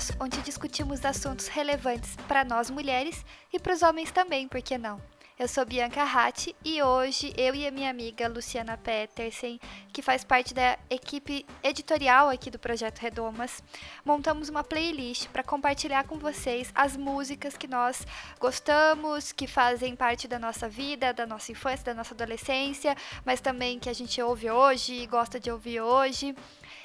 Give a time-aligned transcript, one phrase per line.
[0.00, 4.78] Espaço onde discutimos assuntos relevantes para nós mulheres e para os homens também, por que
[4.78, 4.98] não?
[5.38, 9.58] Eu sou Bianca Ratti e hoje eu e a minha amiga Luciana Petersen,
[9.90, 13.62] que faz parte da equipe editorial aqui do Projeto Redomas,
[14.04, 18.06] montamos uma playlist para compartilhar com vocês as músicas que nós
[18.38, 23.78] gostamos, que fazem parte da nossa vida, da nossa infância, da nossa adolescência, mas também
[23.78, 26.34] que a gente ouve hoje e gosta de ouvir hoje.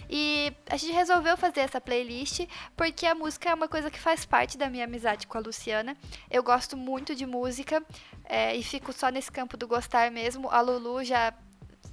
[0.10, 4.26] E a gente resolveu fazer essa playlist porque a música é uma coisa que faz
[4.26, 5.96] parte da minha amizade com a Luciana.
[6.30, 7.84] Eu gosto muito de música
[8.24, 10.50] é, e fico só nesse campo do gostar mesmo.
[10.50, 11.34] A Lulu já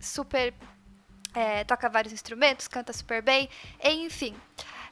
[0.00, 0.54] super
[1.34, 3.48] é, toca vários instrumentos, canta super bem,
[3.82, 4.34] enfim.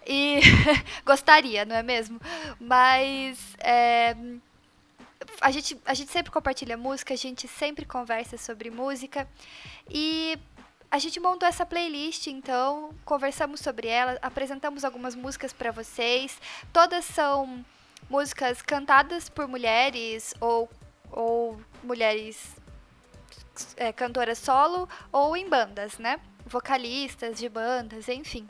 [0.06, 0.40] E
[1.04, 2.20] gostaria, não é mesmo?
[2.58, 4.16] Mas é,
[5.40, 9.28] a, gente, a gente sempre compartilha música, a gente sempre conversa sobre música.
[9.88, 10.38] E
[10.90, 16.40] a gente montou essa playlist, então conversamos sobre ela, apresentamos algumas músicas para vocês.
[16.72, 17.64] Todas são
[18.08, 20.68] músicas cantadas por mulheres ou,
[21.12, 22.56] ou mulheres
[23.76, 26.18] é, cantoras solo ou em bandas, né?
[26.44, 28.48] Vocalistas de bandas, enfim.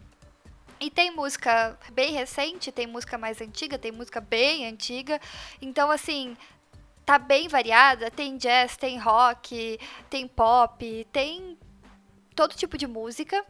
[0.80, 5.20] E tem música bem recente, tem música mais antiga, tem música bem antiga.
[5.60, 6.34] Então, assim,
[7.04, 8.10] tá bem variada.
[8.10, 11.58] Tem jazz, tem rock, tem pop, tem
[12.40, 13.44] todo tipo de música.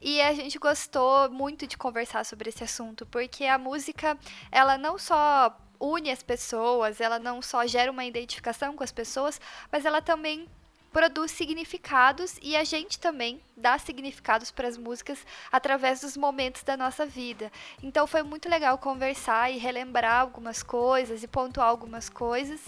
[0.00, 4.16] E a gente gostou muito de conversar sobre esse assunto, porque a música,
[4.52, 9.40] ela não só une as pessoas, ela não só gera uma identificação com as pessoas,
[9.72, 10.46] mas ela também
[10.92, 16.76] produz significados e a gente também dá significados para as músicas através dos momentos da
[16.76, 17.50] nossa vida.
[17.82, 22.60] Então foi muito legal conversar e relembrar algumas coisas e pontuar algumas coisas.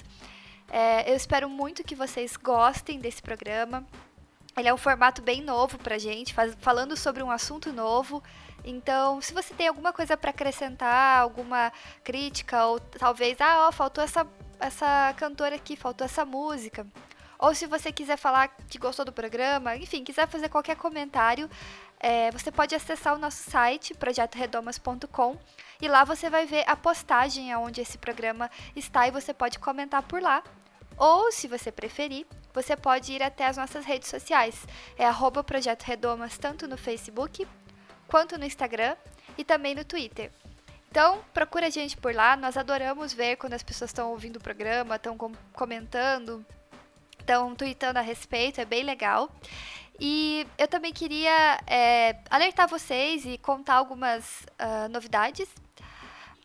[0.71, 3.87] É, eu espero muito que vocês gostem desse programa.
[4.59, 8.23] Ele é um formato bem novo pra gente, faz, falando sobre um assunto novo.
[8.65, 14.03] Então, se você tem alguma coisa para acrescentar, alguma crítica, ou talvez, ah, ó, faltou
[14.03, 14.27] essa,
[14.59, 16.87] essa cantora aqui, faltou essa música.
[17.39, 21.49] Ou se você quiser falar que gostou do programa, enfim, quiser fazer qualquer comentário,
[22.01, 25.39] é, você pode acessar o nosso site, projetoredomas.com,
[25.81, 30.03] e lá você vai ver a postagem onde esse programa está e você pode comentar
[30.03, 30.43] por lá.
[30.99, 34.67] Ou, se você preferir, você pode ir até as nossas redes sociais.
[34.97, 37.47] É arroba Projeto Redomas, tanto no Facebook,
[38.09, 38.97] quanto no Instagram
[39.37, 40.31] e também no Twitter.
[40.91, 42.37] Então, procura a gente por lá.
[42.37, 46.45] Nós adoramos ver quando as pessoas estão ouvindo o programa, estão com comentando,
[47.21, 49.31] estão tweetando a respeito, é bem legal.
[50.01, 55.49] E eu também queria é, alertar vocês e contar algumas uh, novidades.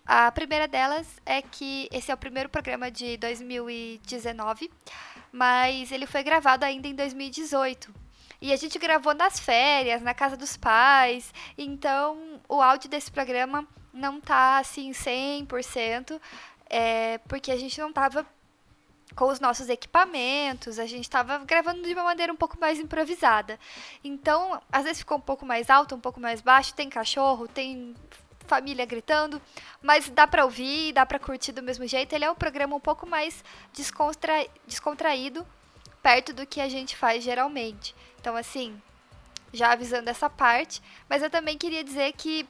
[0.06, 4.70] A primeira delas é que esse é o primeiro programa de 2019
[5.34, 7.92] mas ele foi gravado ainda em 2018.
[8.40, 13.68] E a gente gravou nas férias, na casa dos pais, então o áudio desse programa
[13.92, 16.22] não tá assim 100%,
[16.70, 18.26] é, porque a gente não tava
[19.16, 23.60] com os nossos equipamentos, a gente estava gravando de uma maneira um pouco mais improvisada.
[24.04, 27.96] Então, às vezes ficou um pouco mais alto, um pouco mais baixo, tem cachorro, tem
[28.54, 29.42] família gritando,
[29.82, 32.14] mas dá para ouvir, dá para curtir do mesmo jeito.
[32.14, 33.44] Ele é um programa um pouco mais
[33.74, 34.46] descontra...
[34.68, 35.46] descontraído,
[36.04, 37.96] perto do que a gente faz geralmente.
[38.20, 38.80] Então, assim,
[39.52, 42.48] já avisando essa parte, mas eu também queria dizer que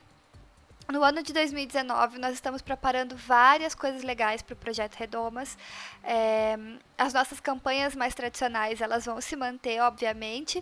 [0.92, 5.58] no ano de 2019, nós estamos preparando várias coisas legais para o Projeto Redomas.
[6.04, 6.58] É,
[6.98, 10.62] as nossas campanhas mais tradicionais, elas vão se manter, obviamente,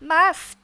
[0.00, 0.56] mas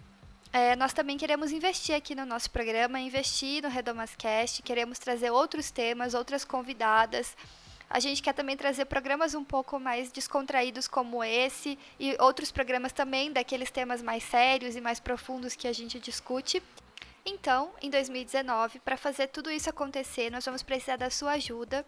[0.52, 5.70] é, nós também queremos investir aqui no nosso programa, investir no Redomascast, queremos trazer outros
[5.70, 7.36] temas, outras convidadas.
[7.88, 12.92] A gente quer também trazer programas um pouco mais descontraídos como esse e outros programas
[12.92, 16.62] também daqueles temas mais sérios e mais profundos que a gente discute.
[17.24, 21.84] Então, em 2019, para fazer tudo isso acontecer, nós vamos precisar da sua ajuda.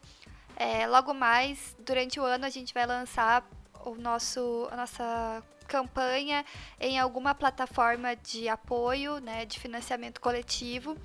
[0.56, 3.48] É, logo mais, durante o ano, a gente vai lançar
[3.84, 6.44] o nosso, a nossa campanha
[6.80, 10.96] em alguma plataforma de apoio, né, de financiamento coletivo.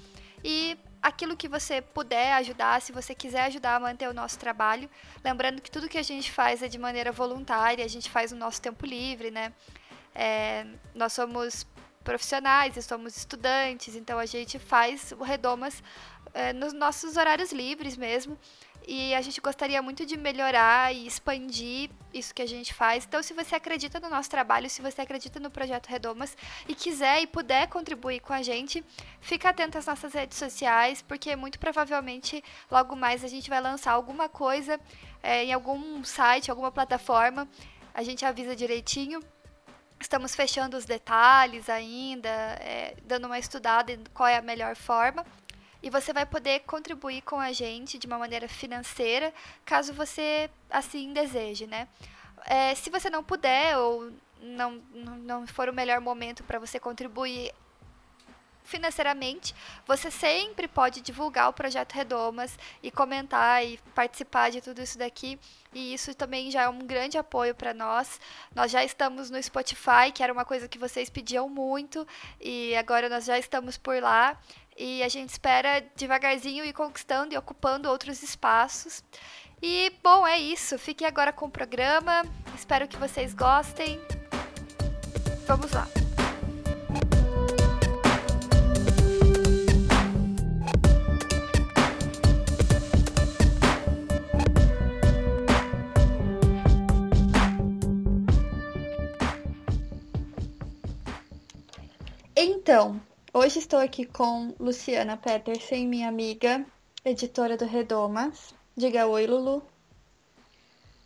[0.43, 4.89] E aquilo que você puder ajudar, se você quiser ajudar a manter o nosso trabalho,
[5.23, 8.37] lembrando que tudo que a gente faz é de maneira voluntária, a gente faz no
[8.37, 9.53] nosso tempo livre, né?
[10.15, 11.65] É, nós somos
[12.03, 15.81] profissionais somos estudantes, então a gente faz o Redomas
[16.33, 18.37] é, nos nossos horários livres mesmo.
[18.85, 23.05] E a gente gostaria muito de melhorar e expandir isso que a gente faz.
[23.05, 26.35] Então, se você acredita no nosso trabalho, se você acredita no projeto Redomas
[26.67, 28.83] e quiser e puder contribuir com a gente,
[29.21, 33.93] fica atento às nossas redes sociais, porque muito provavelmente logo mais a gente vai lançar
[33.93, 34.79] alguma coisa
[35.21, 37.47] é, em algum site, alguma plataforma.
[37.93, 39.21] A gente avisa direitinho.
[39.99, 42.29] Estamos fechando os detalhes ainda,
[42.59, 45.25] é, dando uma estudada em qual é a melhor forma
[45.83, 49.33] e você vai poder contribuir com a gente de uma maneira financeira,
[49.65, 51.89] caso você assim deseje, né?
[52.45, 54.81] É, se você não puder ou não,
[55.19, 57.53] não for o melhor momento para você contribuir
[58.63, 59.53] financeiramente,
[59.85, 65.39] você sempre pode divulgar o projeto Redomas e comentar e participar de tudo isso daqui.
[65.73, 68.19] E isso também já é um grande apoio para nós.
[68.55, 72.07] Nós já estamos no Spotify, que era uma coisa que vocês pediam muito,
[72.39, 74.37] e agora nós já estamos por lá.
[74.77, 79.03] E a gente espera devagarzinho ir conquistando e ocupando outros espaços.
[79.61, 80.77] E bom, é isso.
[80.77, 82.25] Fiquem agora com o programa.
[82.55, 83.99] Espero que vocês gostem.
[85.47, 85.87] Vamos lá.
[102.35, 102.99] Então,
[103.35, 106.63] Hoje estou aqui com Luciana Petersen, minha amiga,
[107.03, 108.53] editora do Redomas.
[108.77, 109.63] Diga oi, Lulu.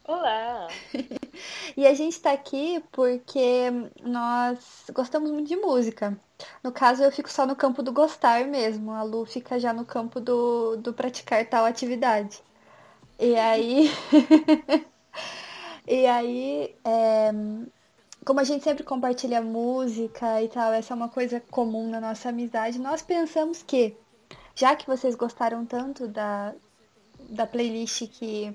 [0.04, 0.68] Olá!
[1.78, 3.72] e a gente está aqui porque
[4.04, 6.20] nós gostamos muito de música.
[6.62, 8.92] No caso, eu fico só no campo do gostar mesmo.
[8.92, 12.44] A Lu fica já no campo do, do praticar tal atividade.
[13.18, 13.90] E aí.
[15.88, 17.32] e aí, é
[18.28, 22.28] como a gente sempre compartilha música e tal, essa é uma coisa comum na nossa
[22.28, 23.96] amizade, nós pensamos que,
[24.54, 26.54] já que vocês gostaram tanto da,
[27.30, 28.54] da playlist que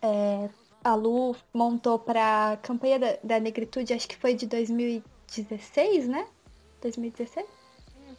[0.00, 0.48] é,
[0.82, 6.26] a Lu montou para a campanha da, da, negritude, acho que foi de 2016, né?
[6.80, 7.46] 2016?
[7.46, 8.14] Uhum,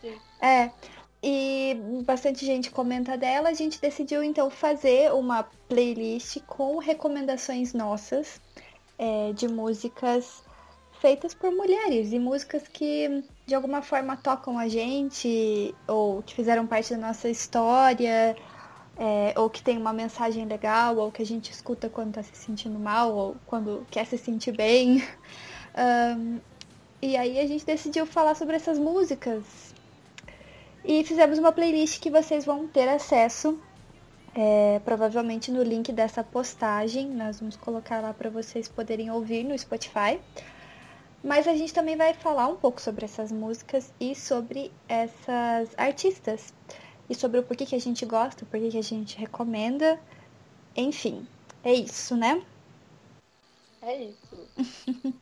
[0.00, 0.18] sim.
[0.40, 0.72] É.
[1.22, 8.40] E bastante gente comenta dela, a gente decidiu então fazer uma playlist com recomendações nossas
[9.02, 10.44] é, de músicas
[11.00, 16.64] feitas por mulheres e músicas que de alguma forma tocam a gente ou que fizeram
[16.68, 18.36] parte da nossa história
[18.96, 22.36] é, ou que tem uma mensagem legal ou que a gente escuta quando está se
[22.36, 25.02] sentindo mal ou quando quer se sentir bem.
[25.74, 26.38] Um,
[27.00, 29.42] e aí a gente decidiu falar sobre essas músicas
[30.84, 33.58] e fizemos uma playlist que vocês vão ter acesso
[34.34, 37.08] é, provavelmente no link dessa postagem.
[37.08, 40.20] Nós vamos colocar lá para vocês poderem ouvir no Spotify.
[41.22, 46.52] Mas a gente também vai falar um pouco sobre essas músicas e sobre essas artistas.
[47.08, 50.00] E sobre o porquê que a gente gosta, o porquê que a gente recomenda.
[50.76, 51.26] Enfim,
[51.62, 52.42] é isso, né?
[53.82, 54.48] É isso.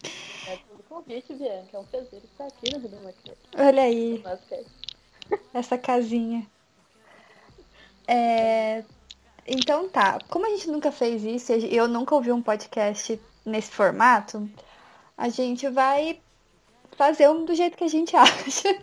[0.47, 1.77] é tudo convite, Bianca.
[1.77, 3.15] É um prazer estar aqui no Rio
[3.57, 4.23] Olha aí.
[5.53, 6.47] Essa casinha.
[8.07, 8.85] É,
[9.53, 14.49] então tá, como a gente nunca fez isso, eu nunca ouvi um podcast nesse formato,
[15.19, 16.21] a gente vai
[16.93, 18.83] fazer um do jeito que a gente acha.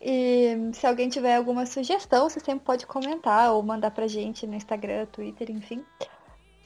[0.00, 4.54] E se alguém tiver alguma sugestão, você sempre pode comentar ou mandar pra gente no
[4.56, 5.82] Instagram, Twitter, enfim,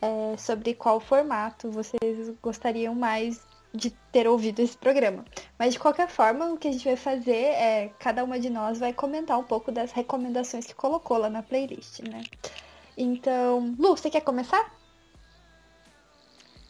[0.01, 5.25] é, sobre qual formato vocês gostariam mais de ter ouvido esse programa.
[5.59, 8.79] Mas de qualquer forma, o que a gente vai fazer é cada uma de nós
[8.79, 12.23] vai comentar um pouco das recomendações que colocou lá na playlist, né?
[13.01, 14.77] Então, Lu, você quer começar?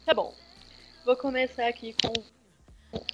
[0.04, 0.34] Tá bom.
[1.02, 2.12] Vou começar aqui com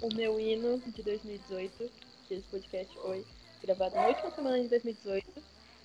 [0.05, 1.93] o meu hino de 2018,
[2.27, 3.25] que esse podcast foi
[3.63, 5.41] gravado na última semana de 2018,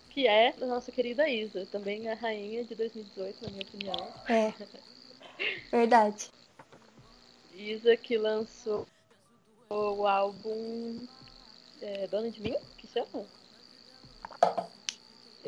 [0.09, 4.13] que é da nossa querida Isa, também a rainha de 2018, na minha opinião.
[4.27, 4.51] É.
[5.69, 6.31] Verdade.
[7.53, 8.87] Isa que lançou
[9.69, 11.07] o álbum
[11.79, 13.23] é, Dona de Mim, que chama?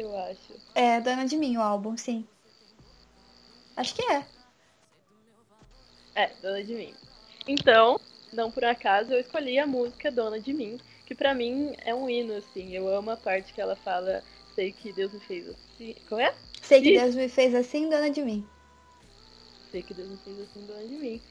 [0.01, 0.53] Eu acho.
[0.75, 2.27] É, Dona de Mim, o álbum, sim.
[3.75, 4.25] Acho que é.
[6.15, 6.93] É, Dona de Mim.
[7.47, 7.99] Então,
[8.31, 12.09] não por acaso, eu escolhi a música Dona de Mim, que para mim é um
[12.09, 12.73] hino, assim.
[12.73, 14.23] Eu amo a parte que ela fala,
[14.55, 15.95] sei que Deus me fez assim.
[16.07, 16.33] Como é?
[16.61, 18.47] Sei que Deus me fez assim, Dona de Mim.
[19.71, 21.21] Sei que Deus me fez assim, Dona de Mim.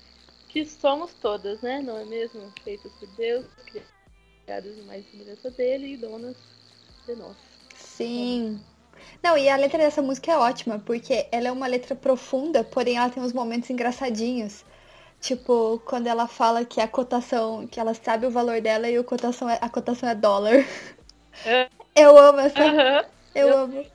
[0.48, 1.80] Que somos todas, né?
[1.80, 2.52] Não é mesmo?
[2.64, 3.46] Feitas por Deus,
[4.44, 6.36] criadas mais semelhança dele e donas
[7.06, 7.49] de nós.
[8.00, 8.60] Sim.
[9.22, 12.96] Não, e a letra dessa música é ótima, porque ela é uma letra profunda, porém
[12.96, 14.64] ela tem uns momentos engraçadinhos.
[15.20, 19.04] Tipo, quando ela fala que a cotação, que ela sabe o valor dela e a
[19.04, 20.64] cotação é, a cotação é dólar.
[21.44, 21.68] É.
[21.94, 22.62] Eu amo essa.
[22.62, 23.04] Aham.
[23.34, 23.86] Eu, Eu- amo.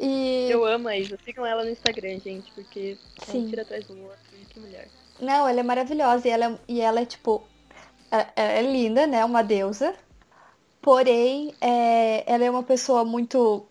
[0.00, 0.48] E.
[0.50, 1.18] Eu amo a Isa.
[1.24, 3.40] Sigam ela no Instagram, gente, porque Sim.
[3.40, 4.18] ela tira atrás do outro.
[4.40, 4.88] E que mulher.
[5.20, 7.42] Não, ela é maravilhosa e ela é, e ela é tipo.
[8.10, 9.24] É, é linda, né?
[9.24, 9.94] Uma deusa.
[10.80, 13.66] Porém, é, ela é uma pessoa muito.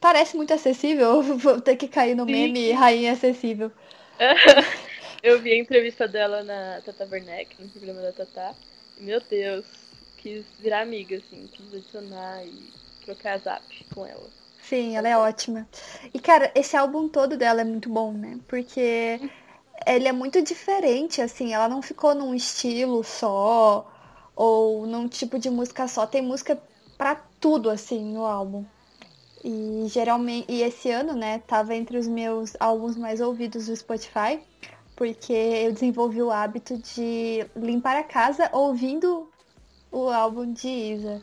[0.00, 1.22] Parece muito acessível.
[1.36, 2.32] Vou ter que cair no Sim.
[2.32, 3.70] meme rainha acessível.
[5.22, 8.54] Eu vi a entrevista dela na Tata Werneck, no programa da Tata.
[8.98, 9.64] Meu Deus,
[10.16, 12.70] quis virar amiga, assim, quis adicionar e
[13.04, 14.28] trocar zap com ela.
[14.62, 15.66] Sim, ela é ótima.
[16.12, 18.38] E, cara, esse álbum todo dela é muito bom, né?
[18.46, 19.18] Porque
[19.86, 21.54] ele é muito diferente, assim.
[21.54, 23.90] Ela não ficou num estilo só
[24.38, 26.06] ou num tipo de música só.
[26.06, 26.56] Tem música
[26.96, 28.64] pra tudo, assim, no álbum.
[29.44, 34.38] E geralmente, e esse ano, né, tava entre os meus álbuns mais ouvidos do Spotify,
[34.94, 39.28] porque eu desenvolvi o hábito de limpar a casa ouvindo
[39.90, 41.20] o álbum de Isa.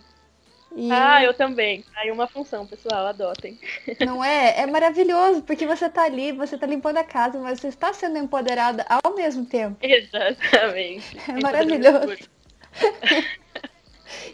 [0.76, 0.92] E...
[0.92, 1.86] Ah, eu também.
[1.96, 3.58] Aí uma função, pessoal, adotem.
[4.06, 4.60] Não é?
[4.60, 8.18] É maravilhoso, porque você tá ali, você tá limpando a casa, mas você está sendo
[8.18, 9.78] empoderada ao mesmo tempo.
[9.82, 11.18] Exatamente.
[11.30, 12.35] É maravilhoso.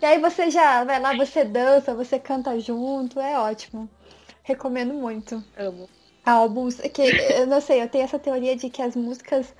[0.01, 3.89] E aí você já vai lá, você dança, você canta junto, é ótimo.
[4.43, 5.43] Recomendo muito.
[5.57, 5.87] Amo.
[6.25, 9.53] Álbuns, que eu não sei, eu tenho essa teoria de que as músicas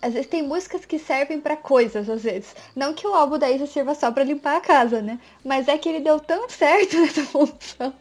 [0.00, 2.54] às vezes tem músicas que servem pra coisas, às vezes.
[2.76, 5.18] Não que o álbum da Isa sirva só pra limpar a casa, né?
[5.42, 7.94] Mas é que ele deu tão certo nessa função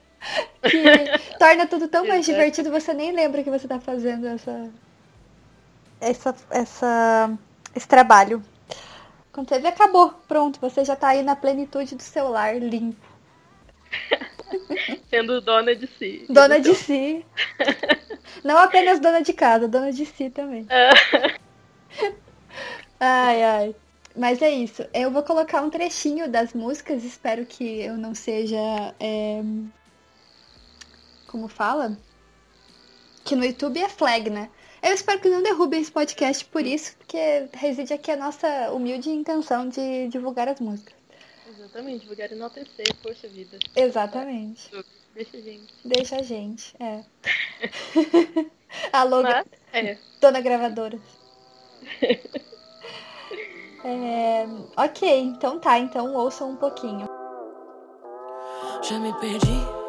[0.61, 0.83] que
[1.39, 2.31] torna tudo tão mais Exato.
[2.31, 4.69] divertido, você nem lembra que você tá fazendo essa
[6.01, 7.37] essa essa
[7.73, 8.43] esse trabalho.
[9.33, 10.11] Quando você vê, acabou.
[10.27, 13.05] Pronto, você já tá aí na plenitude do seu lar, limpo.
[15.09, 16.25] Sendo dona de si.
[16.29, 17.25] Dona de si.
[18.43, 20.65] Não apenas dona de casa, dona de si também.
[22.99, 23.75] Ai, ai.
[24.15, 24.85] Mas é isso.
[24.93, 27.03] Eu vou colocar um trechinho das músicas.
[27.03, 28.57] Espero que eu não seja.
[28.99, 29.41] é,
[31.27, 31.97] Como fala?
[33.25, 34.49] Que no YouTube é flag, né?
[34.83, 39.09] Eu espero que não derrubem esse podcast por isso, porque reside aqui a nossa humilde
[39.09, 40.93] intenção de divulgar as músicas.
[41.47, 43.57] Exatamente, divulgar e enaltecer, poxa vida.
[43.73, 44.69] Exatamente.
[45.15, 45.73] Deixa a gente.
[45.85, 47.03] Deixa a gente, é.
[48.91, 49.97] Alô, Mas, é.
[50.19, 50.99] Dona gravadora.
[53.85, 54.45] É,
[54.77, 57.05] ok, então tá, então ouçam um pouquinho.
[58.81, 59.59] Já me perdi,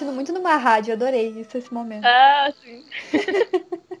[0.00, 2.04] Sentindo muito numa rádio, adorei isso, esse momento.
[2.04, 2.84] Ah, sim.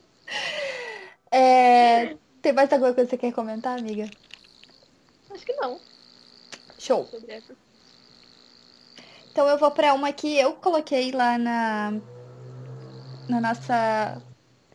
[1.32, 4.10] É, tem mais alguma coisa que você quer comentar, amiga?
[5.30, 5.78] Acho que não.
[6.76, 7.08] Show.
[9.30, 11.92] Então eu vou pra uma que eu coloquei lá na,
[13.28, 14.20] na nossa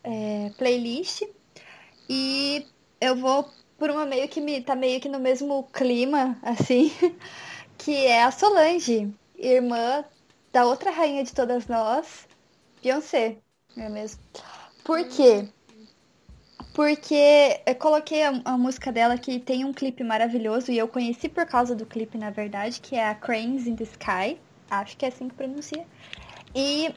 [0.02, 1.24] é, playlist.
[2.08, 2.66] E
[3.02, 6.90] eu vou por uma meio que me tá meio que no mesmo clima, assim,
[7.76, 10.02] que é a Solange, irmã
[10.56, 12.26] da outra rainha de todas nós,
[12.82, 13.36] Beyoncé,
[13.76, 14.22] não é mesmo?
[14.82, 15.46] Por quê?
[16.72, 21.28] Porque eu coloquei a, a música dela que tem um clipe maravilhoso e eu conheci
[21.28, 24.40] por causa do clipe, na verdade, que é a Cranes in the Sky.
[24.70, 25.86] Acho que é assim que pronuncia.
[26.54, 26.90] E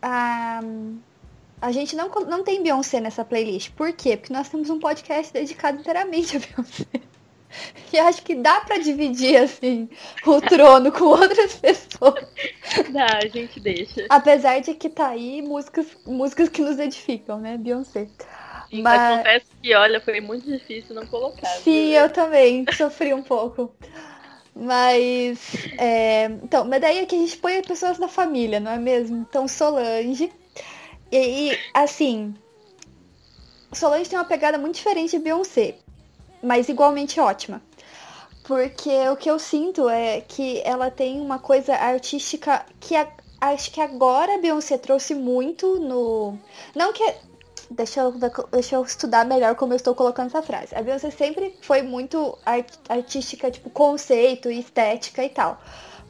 [0.00, 0.60] a,
[1.60, 3.72] a gente não, não tem Beyoncé nessa playlist.
[3.72, 4.16] Por quê?
[4.16, 6.86] Porque nós temos um podcast dedicado inteiramente a Beyoncé.
[7.92, 9.88] E acho que dá pra dividir, assim,
[10.26, 12.24] o trono com outras pessoas.
[12.90, 14.06] Dá, a gente deixa.
[14.08, 17.56] Apesar de que tá aí músicas, músicas que nos edificam, né?
[17.58, 18.08] Beyoncé.
[18.70, 21.46] Sim, Mas- mas confesso que, olha, foi muito difícil não colocar.
[21.46, 22.00] Sim, viu?
[22.00, 23.74] eu também sofri um pouco.
[24.54, 25.38] Mas.
[25.78, 29.16] É, então, mas daí é que a gente põe pessoas da família, não é mesmo?
[29.18, 30.32] Então, Solange.
[31.10, 32.34] E, e assim.
[33.72, 35.76] Solange tem uma pegada muito diferente de Beyoncé,
[36.42, 37.62] mas igualmente ótima.
[38.44, 43.06] Porque o que eu sinto é que ela tem uma coisa artística que a,
[43.40, 46.36] acho que agora a Beyoncé trouxe muito no.
[46.74, 47.14] Não que.
[47.70, 48.12] Deixa eu,
[48.52, 50.74] deixa eu estudar melhor como eu estou colocando essa frase.
[50.74, 55.58] A Beyoncé sempre foi muito art, artística, tipo, conceito, estética e tal.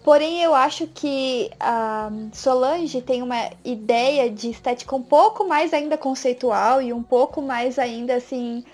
[0.02, 5.96] Porém, eu acho que a Solange tem uma ideia de estética um pouco mais ainda
[5.96, 8.64] conceitual e um pouco mais ainda assim.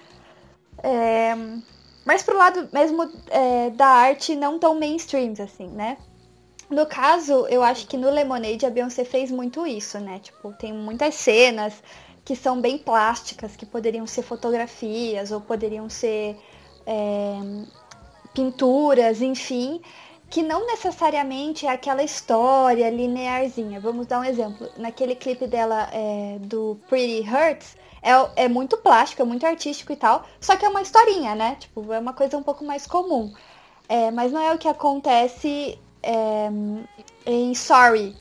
[0.82, 1.34] É,
[2.04, 5.98] mais pro lado mesmo é, da arte não tão mainstream, assim, né?
[6.70, 10.18] No caso, eu acho que no Lemonade a Beyoncé fez muito isso, né?
[10.18, 11.82] Tipo, tem muitas cenas
[12.24, 16.36] que são bem plásticas, que poderiam ser fotografias ou poderiam ser
[16.86, 17.38] é,
[18.34, 19.80] pinturas, enfim,
[20.28, 23.80] que não necessariamente é aquela história linearzinha.
[23.80, 24.68] Vamos dar um exemplo.
[24.76, 29.96] Naquele clipe dela é, do Pretty Hurts, é, é muito plástico, é muito artístico e
[29.96, 31.56] tal, só que é uma historinha, né?
[31.58, 33.32] Tipo, é uma coisa um pouco mais comum.
[33.88, 36.48] É, mas não é o que acontece é,
[37.26, 38.14] em Sorry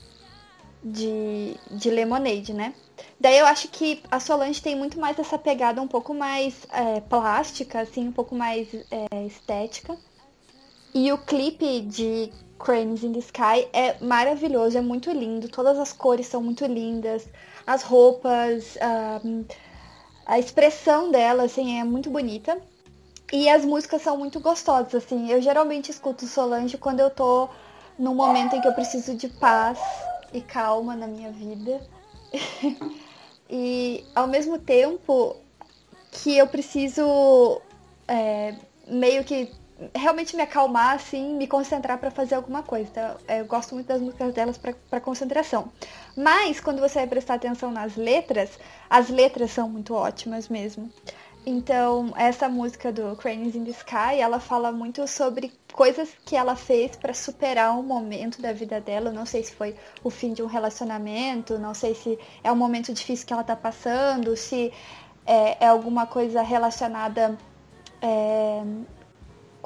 [0.82, 2.74] de, de Lemonade, né?
[3.20, 7.00] Daí eu acho que a Solange tem muito mais essa pegada um pouco mais é,
[7.00, 9.96] plástica, assim, um pouco mais é, estética.
[10.94, 15.92] E o clipe de Cranes in the Sky é maravilhoso, é muito lindo, todas as
[15.92, 17.28] cores são muito lindas,
[17.66, 18.76] as roupas,
[19.24, 19.44] um,
[20.28, 22.60] a expressão dela, assim, é muito bonita.
[23.32, 25.30] E as músicas são muito gostosas, assim.
[25.30, 27.48] Eu geralmente escuto Solange quando eu tô
[27.98, 29.78] num momento em que eu preciso de paz
[30.32, 31.80] e calma na minha vida.
[33.48, 35.34] e ao mesmo tempo
[36.10, 37.62] que eu preciso
[38.06, 38.54] é,
[38.86, 39.50] meio que
[39.94, 42.88] realmente me acalmar, assim, me concentrar para fazer alguma coisa.
[42.90, 45.70] Então, eu gosto muito das músicas delas para concentração.
[46.16, 48.58] Mas quando você vai prestar atenção nas letras,
[48.90, 50.90] as letras são muito ótimas mesmo.
[51.46, 56.56] Então, essa música do Cranes in the Sky, ela fala muito sobre coisas que ela
[56.56, 59.12] fez para superar um momento da vida dela.
[59.12, 62.92] Não sei se foi o fim de um relacionamento, não sei se é um momento
[62.92, 64.72] difícil que ela tá passando, se
[65.24, 67.38] é, é alguma coisa relacionada
[68.02, 68.62] é,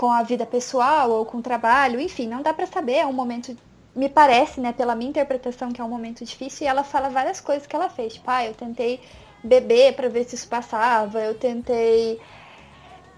[0.03, 3.13] com a vida pessoal ou com o trabalho, enfim, não dá para saber, é um
[3.13, 3.57] momento
[3.95, 7.41] me parece, né, pela minha interpretação que é um momento difícil e ela fala várias
[7.41, 9.01] coisas que ela fez, tipo, ah, eu tentei
[9.45, 12.21] beber para ver se isso passava, eu tentei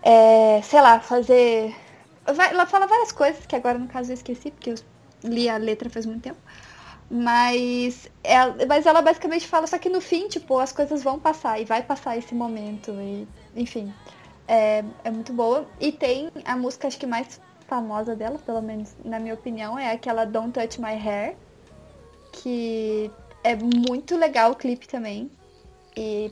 [0.03, 1.75] é, sei lá, fazer
[2.27, 4.75] ela fala várias coisas que agora no caso eu esqueci porque eu
[5.23, 6.41] li a letra faz muito tempo.
[7.11, 11.59] Mas ela, mas ela basicamente fala só que no fim, tipo, as coisas vão passar
[11.59, 13.91] e vai passar esse momento e enfim
[14.47, 15.67] é, é muito boa.
[15.81, 19.91] E tem a música, acho que mais famosa dela, pelo menos na minha opinião, é
[19.91, 21.37] aquela Don't Touch My Hair,
[22.33, 23.11] que
[23.43, 25.31] é muito legal o clipe também.
[25.97, 26.31] E,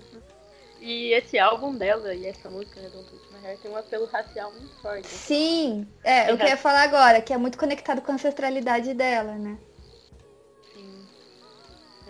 [0.81, 4.07] e esse álbum dela e essa música, né, Don't Touch My Hair, tem um apelo
[4.07, 5.09] racial muito forte.
[5.09, 9.57] Sim, é, eu queria falar agora, que é muito conectado com a ancestralidade dela, né?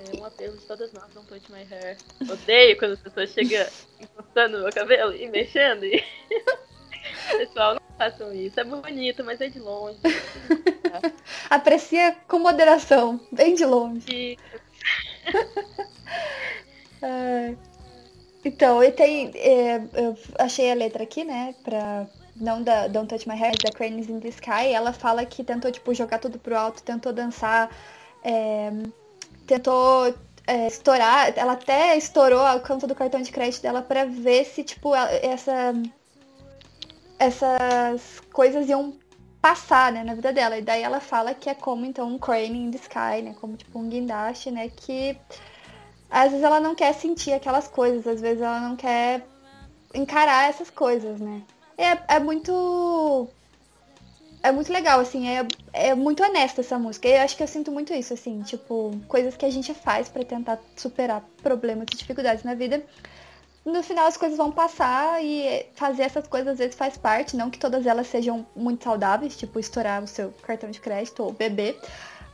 [0.02, 1.96] É um apelo de todas nós, don't touch my hair.
[2.28, 3.66] Odeio quando as pessoas chegam
[4.00, 5.84] encostando no meu cabelo e mexendo.
[5.84, 6.02] E...
[7.36, 8.58] Pessoal, não façam isso.
[8.58, 9.98] É bonito, mas é de longe.
[11.48, 14.38] Aprecia com moderação, bem de longe.
[18.44, 19.30] Então, e tem.
[19.36, 21.54] É, eu achei a letra aqui, né?
[21.62, 22.06] Pra.
[22.34, 24.72] Não da Don't Touch My Hair, da Cranes in the Sky.
[24.72, 27.70] Ela fala que tentou, tipo, jogar tudo pro alto, tentou dançar.
[28.24, 28.70] É,
[29.46, 30.14] tentou
[30.46, 34.64] é, estourar, ela até estourou a conta do cartão de crédito dela para ver se,
[34.64, 35.74] tipo, essa,
[37.18, 38.94] essas coisas iam
[39.40, 40.56] passar, né, na vida dela.
[40.58, 43.56] E daí ela fala que é como, então, um crane in the sky, né, como,
[43.56, 45.18] tipo, um guindaste, né, que
[46.10, 49.26] às vezes ela não quer sentir aquelas coisas, às vezes ela não quer
[49.94, 51.42] encarar essas coisas, né.
[51.76, 53.28] É, é muito
[54.42, 57.08] é muito legal, assim, é, é muito honesta essa música.
[57.08, 60.24] Eu acho que eu sinto muito isso, assim, tipo, coisas que a gente faz para
[60.24, 62.82] tentar superar problemas e dificuldades na vida.
[63.64, 67.48] No final as coisas vão passar e fazer essas coisas às vezes faz parte, não
[67.48, 71.80] que todas elas sejam muito saudáveis, tipo estourar o seu cartão de crédito ou beber,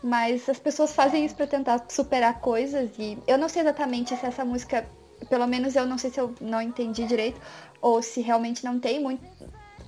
[0.03, 4.25] mas as pessoas fazem isso para tentar superar coisas e eu não sei exatamente se
[4.25, 4.87] essa música,
[5.29, 7.39] pelo menos eu não sei se eu não entendi direito
[7.83, 9.23] ou se realmente não tem muito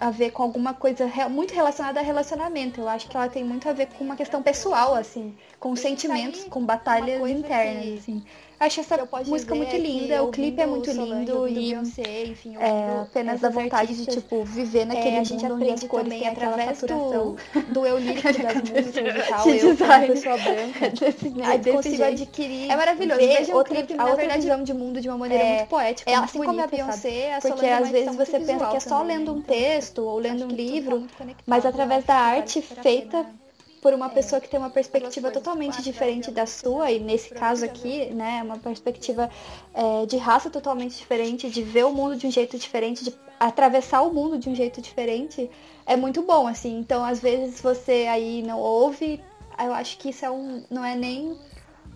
[0.01, 2.81] a ver com alguma coisa muito relacionada a relacionamento.
[2.81, 6.45] Eu acho que ela tem muito a ver com uma questão pessoal, assim, com sentimentos,
[6.45, 8.25] com batalhas internas, assim.
[8.61, 13.01] Acho essa música muito é linda, o clipe é muito lindo e Beyoncé, enfim, é
[13.01, 16.09] apenas a vontade de, tipo, viver naquele é, a gente mundo onde as aprende cores
[16.11, 17.37] têm aquela através saturação.
[17.37, 21.77] do, do eu lírico das músicas e tal, eu como pessoa branca, desse, aí desse
[21.77, 22.23] consigo jeito.
[22.23, 23.21] adquirir É maravilhoso.
[23.21, 26.15] Vejam o clipe, a outra visão de mundo de uma maneira é- muito poética, É
[26.15, 26.67] assim como a?
[26.67, 29.39] Beyoncé, a Porque é às uma vezes você pensa que é só também, lendo né?
[29.39, 31.07] um texto ou lendo um livro,
[31.47, 33.40] mas através da arte feita.
[33.81, 37.65] Por uma É, pessoa que tem uma perspectiva totalmente diferente da sua, e nesse caso
[37.65, 39.31] aqui, né, uma perspectiva
[39.73, 44.03] é, de raça totalmente diferente, de ver o mundo de um jeito diferente, de atravessar
[44.03, 45.51] o mundo de um jeito diferente,
[45.87, 46.79] é muito bom, assim.
[46.79, 49.21] Então, às vezes você aí não ouve,
[49.59, 51.39] eu acho que isso é um, não é nem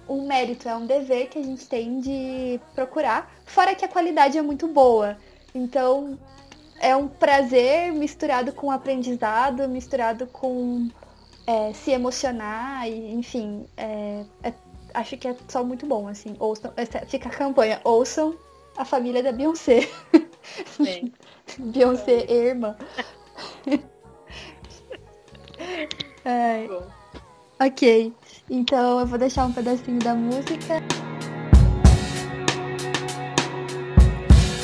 [0.08, 4.38] um mérito, é um dever que a gente tem de procurar, fora que a qualidade
[4.38, 5.16] é muito boa.
[5.54, 6.18] Então,
[6.80, 10.88] é um prazer misturado com aprendizado, misturado com
[11.46, 14.52] é, se emocionar, e, enfim, é, é-
[14.94, 16.34] acho que é só muito bom, assim.
[16.38, 18.34] Ouçam, essa- fica a campanha, ouçam
[18.76, 19.88] a família da Beyoncé.
[20.76, 21.12] Sim.
[21.58, 22.76] Beyoncé e irmã.
[26.24, 26.82] Ai, Bom.
[27.66, 28.12] ok,
[28.50, 30.82] então eu vou deixar um pedacinho da música.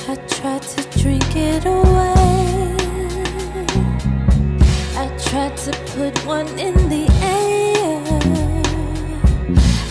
[0.08, 2.19] I tried to drink it away.
[5.30, 8.02] Tried to put one in the air.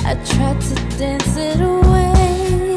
[0.06, 2.76] I tried to dance it away.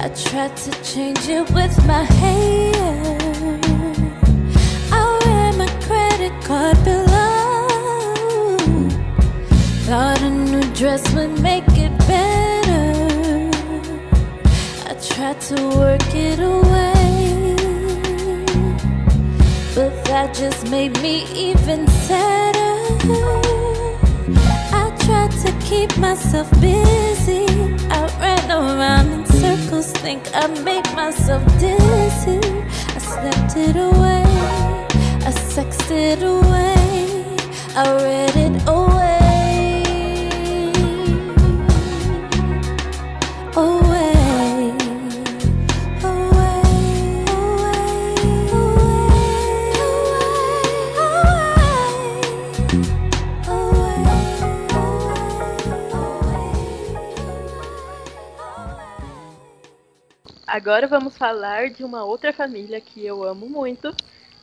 [0.00, 2.72] I tried to change it with my hair.
[4.98, 8.56] Oh, I ran my credit card below.
[9.84, 12.86] Thought a new dress would make it better.
[14.88, 16.99] I tried to work it away,
[19.80, 22.74] but that just made me even sadder.
[24.82, 27.46] I tried to keep myself busy.
[27.98, 32.40] I ran around in circles, think I made myself dizzy.
[32.96, 34.24] I slept it away,
[35.28, 37.24] I sexed it away,
[37.74, 39.09] I read it away.
[60.50, 63.94] Agora vamos falar de uma outra família que eu amo muito,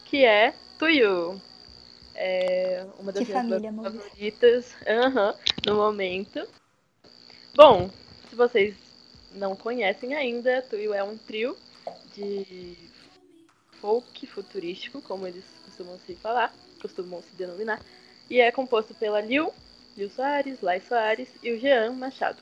[0.06, 1.38] que é Tuyu.
[2.16, 4.74] É uma das Que minhas família, favoritas
[5.66, 6.48] no momento.
[7.54, 7.92] Bom,
[8.30, 8.74] se vocês
[9.34, 11.58] não conhecem ainda, Tuyu é um trio
[12.16, 12.78] de
[13.82, 17.82] folk futurístico, como eles costumam se falar, costumam se denominar,
[18.30, 19.54] e é composto pela Liu,
[19.98, 22.42] Liu Soares, Lai Soares e o Jean Machado.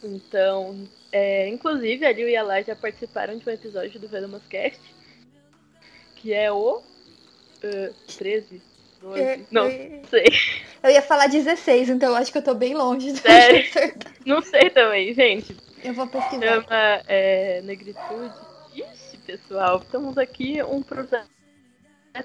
[0.00, 4.80] Então, é, inclusive, a Liu e a Lai já participaram de um episódio do Velomascast,
[6.16, 8.60] que é o uh, 13,
[9.00, 10.24] 12, Eu- não eu- sei,
[10.82, 13.12] Eu ia falar 16, então eu acho que eu tô bem longe.
[13.12, 13.64] de Sério?
[14.26, 15.56] não sei também, gente.
[15.84, 16.46] Eu vou pesquisar.
[16.62, 18.32] Chama é, Negritude.
[18.74, 21.26] Ixi, pessoal, estamos aqui um projeto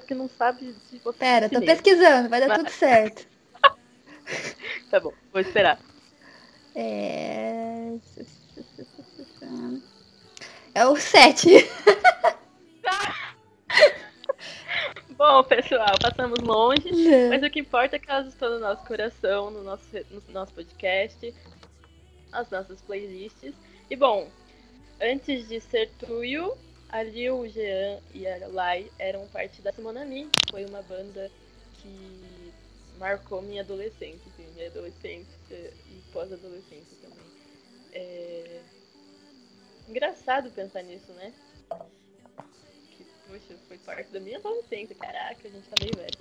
[0.08, 1.72] que não sabe se você Pera, tô chinês.
[1.82, 3.28] pesquisando, vai dar Mas- tudo certo.
[4.90, 5.80] Tá bom, vou esperar.
[6.76, 7.94] É.
[10.74, 11.50] É o 7.
[15.18, 16.90] Bom, pessoal, passamos longe.
[17.30, 20.54] Mas o que importa é que elas estão no nosso coração, no nosso, no nosso
[20.54, 21.34] podcast,
[22.32, 23.54] as nossas playlists.
[23.90, 24.28] E bom,
[25.00, 26.58] antes de ser Tuyo,
[26.90, 31.30] a Liu, o Jean e a Lai eram parte da Simonami, que foi uma banda
[31.76, 32.52] que
[32.98, 37.28] marcou minha adolescência, assim, minha adolescência e pós-adolescência também.
[37.94, 38.60] É...
[39.92, 41.34] Engraçado pensar nisso, né?
[42.92, 46.18] Que, poxa, foi parte da minha adolescência, caraca, a gente tá meio velho.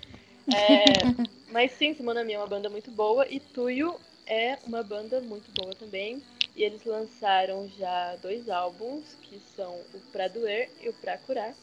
[0.53, 0.83] É,
[1.53, 5.73] mas sim, Simonami é uma banda muito boa e Tuyo é uma banda muito boa
[5.73, 6.21] também.
[6.57, 11.55] E eles lançaram já dois álbuns, que são o Pra Doer e o Pra Curar.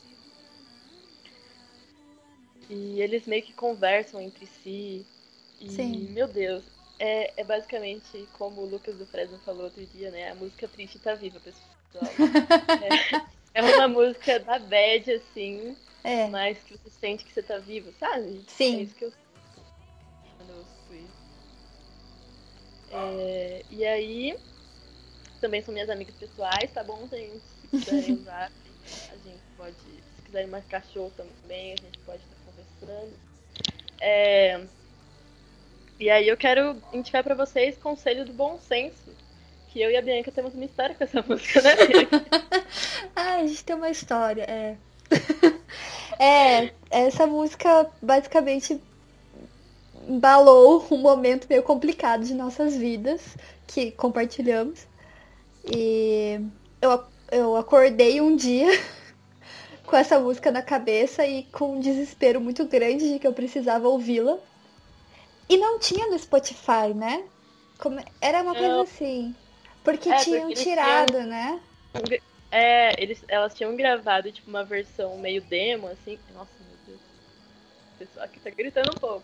[2.70, 5.06] E eles meio que conversam entre si.
[5.60, 6.08] E, Sim.
[6.12, 6.64] meu Deus,
[6.98, 10.32] é, é basicamente como o Lucas do Fresno falou outro dia, né?
[10.32, 11.77] A música triste tá viva, pessoal.
[11.96, 16.28] É, é uma música da bad, assim, É.
[16.28, 18.44] mas que você sente que você tá vivo, sabe?
[18.48, 18.80] Sim.
[18.80, 19.14] É isso que eu
[20.38, 21.28] quando eu isso.
[22.92, 24.38] É, e aí,
[25.42, 27.42] também são minhas amigas pessoais, tá bom, gente?
[27.62, 28.52] Se quiserem usar,
[29.12, 29.76] a gente pode.
[29.76, 33.14] Se quiserem marcar show também, a gente pode estar conversando.
[34.00, 34.62] É,
[36.00, 39.07] E aí eu quero indicar para vocês Conselho do Bom Senso.
[39.78, 42.26] Que eu e a Bianca temos uma história com essa música, né, Bianca?
[43.16, 44.76] ah, a gente tem uma história, é.
[46.20, 48.82] é, essa música basicamente
[50.10, 53.22] embalou um momento meio complicado de nossas vidas
[53.68, 54.88] que compartilhamos.
[55.64, 56.42] E
[56.82, 58.68] eu, eu acordei um dia
[59.86, 63.88] com essa música na cabeça e com um desespero muito grande de que eu precisava
[63.88, 64.40] ouvi-la.
[65.48, 67.24] E não tinha no Spotify, né?
[67.78, 68.04] Como...
[68.20, 69.36] Era uma coisa assim.
[69.88, 71.28] Porque é, tinham porque tirado, tinham...
[71.28, 71.62] né?
[72.52, 76.20] É, eles, elas tinham gravado, tipo, uma versão meio demo, assim.
[76.34, 77.00] Nossa, meu Deus.
[77.00, 79.24] O pessoal aqui tá gritando um pouco.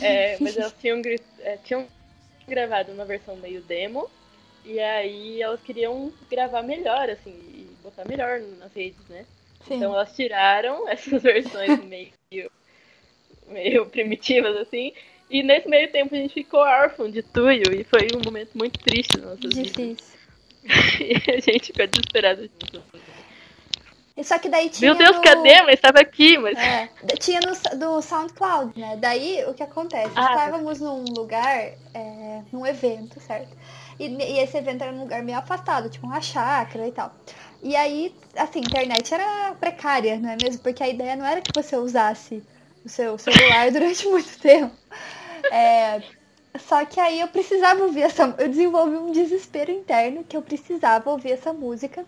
[0.00, 1.00] É, mas elas tinham,
[1.38, 1.86] é, tinham
[2.48, 4.10] gravado uma versão meio demo.
[4.64, 9.24] E aí elas queriam gravar melhor, assim, e botar melhor nas redes, né?
[9.68, 9.76] Sim.
[9.76, 12.50] Então elas tiraram essas versões meio,
[13.46, 14.92] meio primitivas, assim.
[15.32, 18.78] E nesse meio tempo a gente ficou órfão de Tuyo e foi um momento muito
[18.78, 19.86] triste nas nossas Difícil.
[19.88, 20.12] vidas.
[21.00, 22.50] e a gente ficou desesperado.
[24.14, 24.90] E só que daí tinha.
[24.90, 25.22] Meu Deus, no...
[25.22, 25.62] cadê?
[25.62, 26.58] Mas estava aqui, mas.
[26.58, 26.86] É,
[27.18, 28.98] tinha no do SoundCloud, né?
[28.98, 30.12] Daí o que acontece?
[30.14, 33.56] Ah, Estávamos num lugar, é, num evento, certo?
[33.98, 37.10] E, e, esse evento era num lugar meio afastado, tipo uma chácara e tal.
[37.62, 40.60] E aí, assim, a internet era precária, não é mesmo?
[40.62, 42.42] Porque a ideia não era que você usasse
[42.84, 44.74] o seu celular durante muito tempo.
[45.50, 46.02] É,
[46.58, 48.34] só que aí eu precisava ouvir essa.
[48.38, 52.04] Eu desenvolvi um desespero interno que eu precisava ouvir essa música.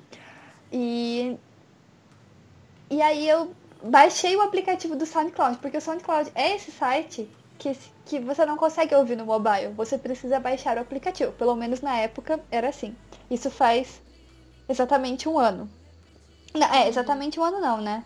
[0.72, 1.36] E
[2.90, 7.76] e aí eu baixei o aplicativo do SoundCloud, porque o SoundCloud é esse site que,
[8.04, 9.72] que você não consegue ouvir no mobile.
[9.74, 11.32] Você precisa baixar o aplicativo.
[11.32, 12.94] Pelo menos na época era assim.
[13.30, 14.00] Isso faz
[14.68, 15.68] exatamente um ano.
[16.54, 18.04] Não, é, exatamente um ano não, né?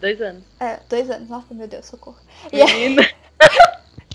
[0.00, 0.44] Dois anos.
[0.60, 1.28] É, dois anos.
[1.28, 2.18] Nossa, meu Deus, socorro.
[2.52, 3.02] Menina.
[3.02, 3.19] Aí...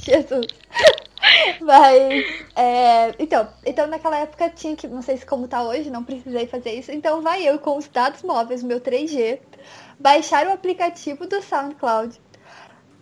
[0.06, 0.48] Jesus.
[1.62, 6.04] Mas, é, então, então naquela época tinha que, não sei se como tá hoje, não
[6.04, 6.92] precisei fazer isso.
[6.92, 9.40] Então vai eu com os dados móveis, meu 3G,
[10.00, 12.20] baixar o aplicativo do SoundCloud.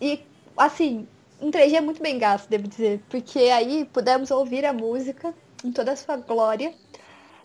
[0.01, 0.21] E,
[0.57, 1.07] assim,
[1.41, 3.01] um 3G é muito bem gasto, devo dizer.
[3.09, 6.73] Porque aí pudemos ouvir a música em toda a sua glória.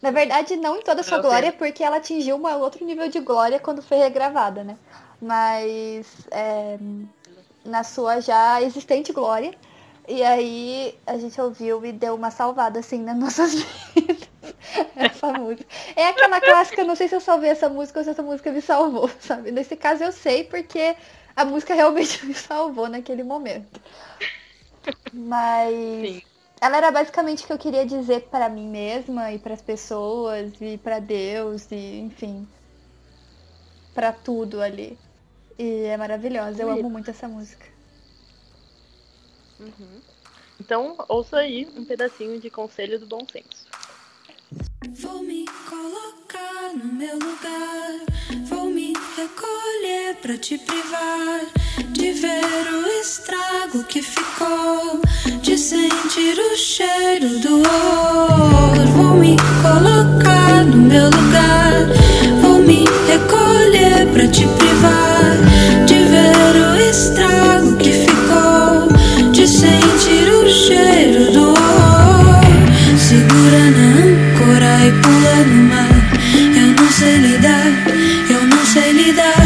[0.01, 1.29] Na verdade, não em toda a sua okay.
[1.29, 4.77] glória, porque ela atingiu um outro nível de glória quando foi regravada, né?
[5.21, 6.79] Mas é,
[7.69, 9.55] na sua já existente glória.
[10.09, 14.29] E aí a gente ouviu e deu uma salvada assim nas nossas vidas.
[14.97, 15.69] essa música.
[15.95, 18.63] É aquela clássica, não sei se eu salvei essa música ou se essa música me
[18.63, 19.51] salvou, sabe?
[19.51, 20.97] Nesse caso eu sei porque
[21.37, 23.81] a música realmente me salvou naquele momento.
[25.13, 26.23] Mas Sim.
[26.61, 30.53] ela era basicamente o que eu queria dizer para mim mesma e para as pessoas
[30.61, 32.49] e para Deus e enfim,
[33.95, 34.99] para tudo ali.
[35.59, 37.67] E é maravilhosa, eu amo muito essa música.
[39.59, 40.01] Uhum.
[40.61, 43.58] Então, ouça aí um pedacinho de Conselho do Bom Senso.
[44.51, 51.41] Vou me colocar no meu lugar, vou me recolher pra te privar
[51.93, 55.01] de ver o estrago que ficou,
[55.43, 58.87] de sentir o cheiro do horror.
[58.97, 61.87] Vou me colocar no meu lugar,
[62.41, 68.09] vou me recolher pra te privar de ver o estrago que ficou
[69.49, 71.78] sentir o cheiro do horror.
[74.89, 75.89] E pula no mar.
[76.57, 77.67] Eu não sei lidar,
[78.31, 79.43] eu não sei lidar.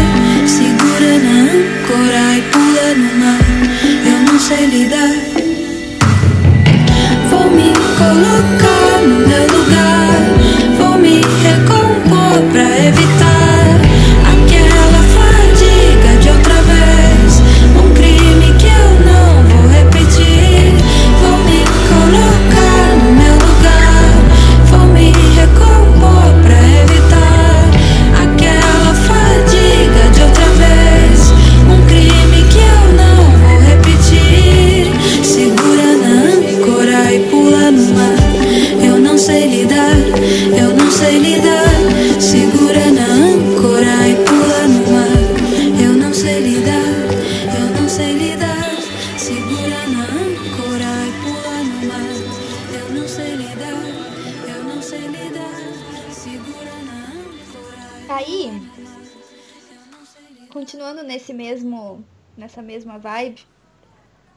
[0.46, 3.40] Segura na âncora e pula no mar.
[4.06, 5.16] Eu não sei lidar.
[7.28, 10.20] Vou me colocar no meu lugar.
[10.78, 13.21] Vou me recompor pra evitar.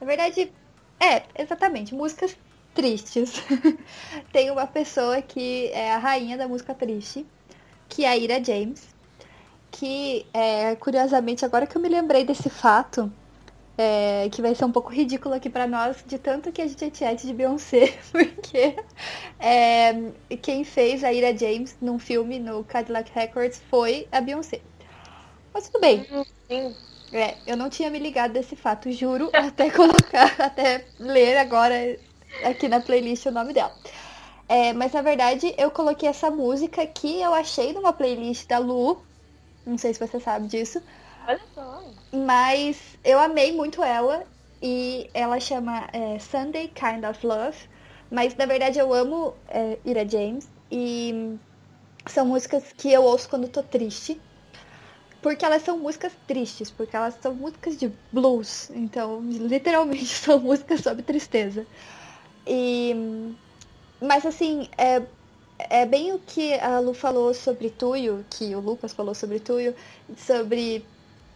[0.06, 0.54] Na verdade,
[1.00, 2.38] é, exatamente, músicas
[2.76, 3.42] tristes.
[4.32, 7.26] Tem uma pessoa que é a rainha da música triste,
[7.90, 8.88] que é a Ira James.
[9.72, 13.12] Que, é, curiosamente, agora que eu me lembrei desse fato,
[13.80, 16.86] é, que vai ser um pouco ridículo aqui para nós, de tanto que a gente
[16.86, 18.76] é tiete de Beyoncé, porque
[19.40, 24.62] é, quem fez a Ira James num filme no Cadillac Records foi a Beyoncé.
[25.52, 26.06] Mas tudo bem.
[27.16, 31.98] É, eu não tinha me ligado desse fato, juro, até colocar, até ler agora
[32.44, 33.74] aqui na playlist o nome dela.
[34.50, 39.02] É, mas na verdade eu coloquei essa música que eu achei numa playlist da Lu.
[39.66, 40.82] Não sei se você sabe disso.
[41.26, 41.84] Olha só.
[42.12, 44.26] Mas eu amei muito ela.
[44.62, 47.58] E ela chama é, Sunday Kind of Love.
[48.12, 50.50] Mas na verdade eu amo é, Ira James.
[50.70, 51.40] E
[52.08, 54.22] são músicas que eu ouço quando tô triste.
[55.26, 58.70] Porque elas são músicas tristes, porque elas são músicas de blues.
[58.70, 61.66] Então, literalmente são músicas sobre tristeza.
[62.46, 62.94] E
[64.00, 65.02] mas assim, é,
[65.58, 69.74] é bem o que a Lu falou sobre Tuyo, que o Lucas falou sobre Tuyo,
[70.16, 70.86] sobre,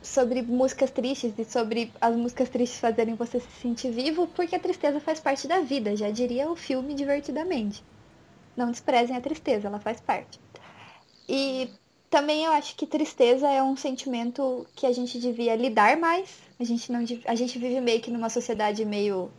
[0.04, 4.60] sobre músicas tristes e sobre as músicas tristes fazerem você se sentir vivo, porque a
[4.60, 7.84] tristeza faz parte da vida, já diria o filme divertidamente.
[8.56, 10.40] Não desprezem a tristeza, ela faz parte.
[11.28, 11.72] E
[12.10, 16.40] também eu acho que tristeza é um sentimento que a gente devia lidar mais.
[16.60, 19.32] A gente não a gente vive meio que numa sociedade meio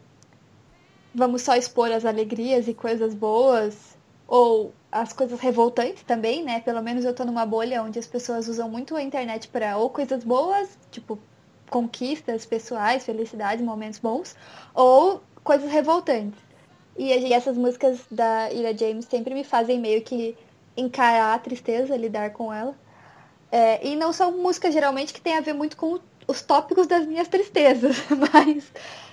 [1.14, 3.96] vamos só expor as alegrias e coisas boas,
[4.30, 6.60] ou as coisas revoltantes também, né?
[6.60, 9.90] Pelo menos eu tô numa bolha onde as pessoas usam muito a internet para ou
[9.90, 11.18] coisas boas, tipo
[11.68, 14.36] conquistas pessoais, felicidade, momentos bons,
[14.74, 16.38] ou coisas revoltantes.
[16.96, 20.36] E essas músicas da Ira James sempre me fazem meio que
[20.80, 22.74] encarar a tristeza, lidar com ela.
[23.52, 27.06] É, e não são músicas geralmente que tem a ver muito com os tópicos das
[27.06, 27.96] minhas tristezas,
[28.32, 28.70] mas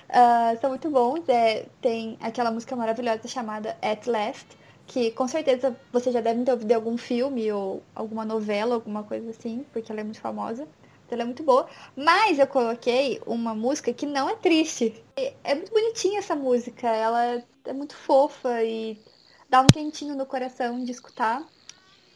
[0.08, 1.28] Uh, são muito bons.
[1.28, 4.46] É, tem aquela música maravilhosa chamada At Last,
[4.86, 9.30] que com certeza você já deve ter ouvido algum filme ou alguma novela, alguma coisa
[9.30, 10.62] assim, porque ela é muito famosa.
[11.06, 11.68] Então ela é muito boa.
[11.96, 14.94] Mas eu coloquei uma música que não é triste.
[15.44, 16.88] É muito bonitinha essa música.
[16.88, 18.98] Ela é muito fofa e
[19.48, 21.46] dá um quentinho no coração de escutar.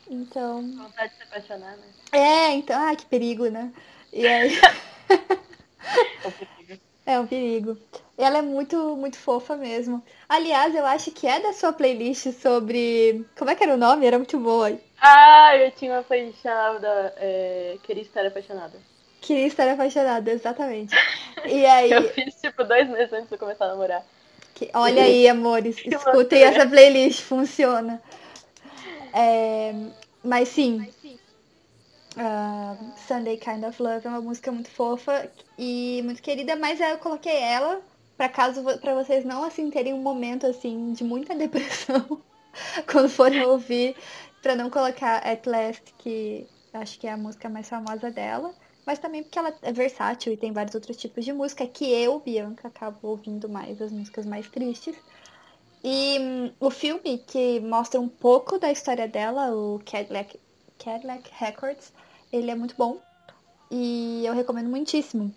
[0.09, 0.63] Então.
[0.77, 1.87] Vontade de se apaixonar, né?
[2.13, 3.73] É, então, ah, que perigo, né?
[4.13, 4.53] E aí.
[7.05, 7.77] É um perigo.
[8.17, 10.03] Ela é muito, muito fofa mesmo.
[10.29, 13.27] Aliás, eu acho que é da sua playlist sobre.
[13.37, 14.07] Como é que era o nome?
[14.07, 14.73] Era muito boa.
[15.01, 17.77] Ah, eu tinha uma playlist chamada é...
[17.83, 18.79] Queria Estar Apaixonada.
[19.21, 20.95] Queria Estar Apaixonada, exatamente.
[21.45, 21.91] E aí.
[21.91, 24.05] eu fiz tipo dois meses antes de eu começar a namorar.
[24.55, 24.71] Que...
[24.73, 25.77] Olha aí, amores.
[25.85, 28.01] Escutem essa playlist, funciona.
[29.13, 29.75] É...
[30.25, 30.89] Mas sim.
[32.15, 36.99] Uh, Sunday Kind of Love é uma música muito fofa e muito querida, mas eu
[36.99, 37.81] coloquei ela
[38.17, 42.23] para caso para vocês não assim terem um momento assim de muita depressão
[42.91, 43.97] quando forem ouvir,
[44.41, 48.55] para não colocar At Last, que acho que é a música mais famosa dela,
[48.87, 52.19] mas também porque ela é versátil e tem vários outros tipos de música que eu,
[52.21, 54.97] Bianca, acabo ouvindo mais as músicas mais tristes.
[55.85, 60.39] E um, o filme que mostra um pouco da história dela, o Cadillac
[60.79, 61.93] Cadillac Records.
[62.33, 63.01] Ele é muito bom
[63.71, 65.35] e eu recomendo muitíssimo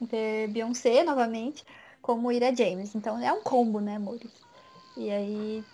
[0.00, 1.64] ver Beyoncé novamente
[2.02, 2.94] como Ira James.
[2.94, 4.30] Então é um combo, né, amores?
[4.96, 5.64] E aí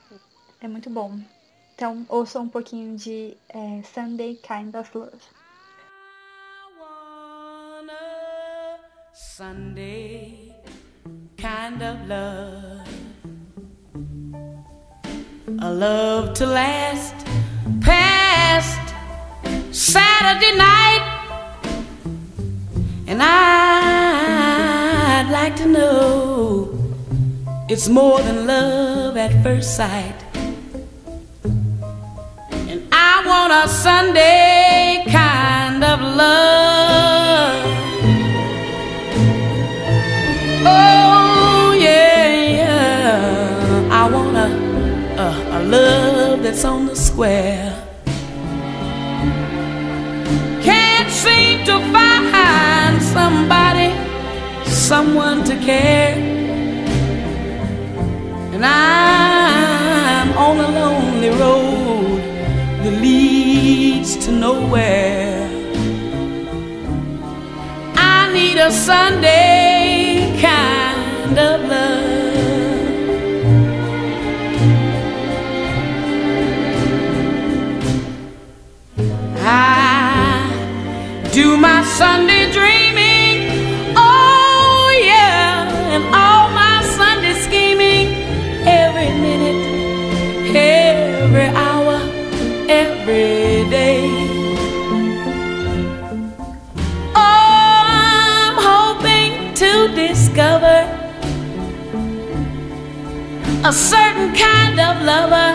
[0.60, 1.18] é muito bom.
[1.74, 5.40] Então ouça um pouquinho de é, Sunday Kind of Love.
[9.12, 10.54] Sunday
[11.36, 13.19] kind of love.
[15.62, 17.14] A love to last
[17.82, 18.94] past
[19.70, 21.04] Saturday night,
[23.06, 24.48] and I'd
[25.30, 26.70] like to know
[27.68, 30.16] it's more than love at first sight.
[31.44, 36.89] And I want a Sunday kind of love.
[45.70, 47.70] Love that's on the square.
[50.62, 53.90] Can't seem to find somebody,
[54.68, 56.16] someone to care.
[58.54, 62.20] And I'm on a lonely road
[62.82, 65.48] that leads to nowhere.
[67.94, 69.49] I need a Sunday
[103.62, 105.52] a certain kind of lover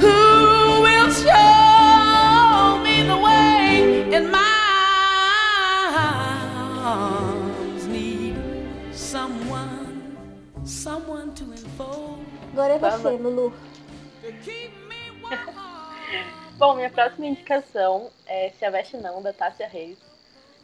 [0.00, 5.92] who will show me the way in my
[6.82, 8.38] arms need
[8.90, 10.16] someone,
[10.64, 12.24] someone to enfold.
[12.54, 13.52] Agora é você, Lulu.
[16.56, 19.98] Bom, minha próxima indicação é Se a Veste Não, da Tássia Reis.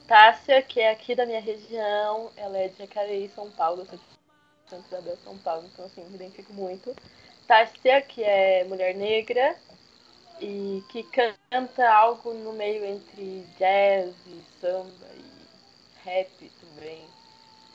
[0.08, 3.98] Tássia, que é aqui da minha região, ela é de Jacareí, São Paulo, eu sou
[3.98, 4.13] de
[4.74, 6.94] Santa Isabel, São Paulo, então assim, me identifico muito.
[7.46, 9.56] Tássia, que é mulher negra
[10.40, 15.24] e que canta algo no meio entre jazz, e samba e
[16.04, 17.02] rap também.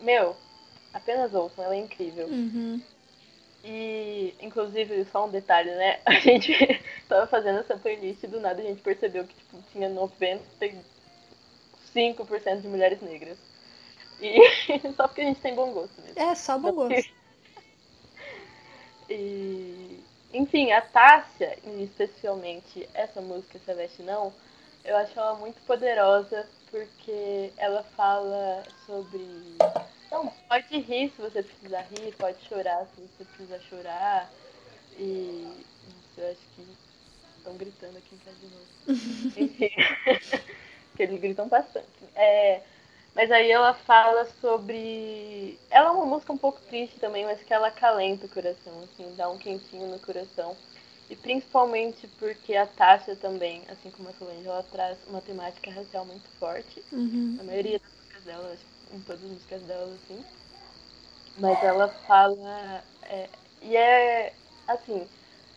[0.01, 0.35] Meu,
[0.93, 2.27] apenas ouçam, ela é incrível.
[2.27, 2.81] Uhum.
[3.63, 5.99] E, inclusive, só um detalhe, né?
[6.05, 6.53] A gente
[7.07, 12.67] tava fazendo essa playlist e do nada a gente percebeu que tipo, tinha 95% de
[12.67, 13.37] mulheres negras.
[14.21, 14.37] E
[14.95, 16.19] só porque a gente tem bom gosto mesmo.
[16.19, 17.09] É só bom gosto.
[19.11, 19.99] E,
[20.31, 24.31] enfim, a Tássia, especialmente essa música Celeste Não,
[24.85, 29.25] eu acho ela muito poderosa porque ela fala sobre.
[30.11, 34.31] Não, pode rir se você precisar rir, pode chorar se você precisar chorar.
[34.95, 35.47] E.
[35.87, 36.67] Nossa, eu acho que
[37.37, 38.67] estão gritando aqui em casa de novo.
[39.37, 39.69] Enfim.
[40.95, 41.87] que eles gritam bastante.
[42.15, 42.61] É,
[43.15, 45.59] mas aí ela fala sobre.
[45.69, 49.13] Ela é uma música um pouco triste também, mas que ela acalenta o coração, assim,
[49.15, 50.55] dá um quentinho no coração.
[51.09, 56.05] E principalmente porque a Tasha também, assim como a Solange, ela traz uma temática racial
[56.05, 56.83] muito forte.
[56.91, 57.37] Uhum.
[57.39, 60.23] A maioria das músicas dela, acho que em todas as músicas dela, assim.
[61.37, 62.83] Mas ela fala.
[63.03, 63.27] é,
[63.61, 64.33] e é
[64.67, 65.07] assim,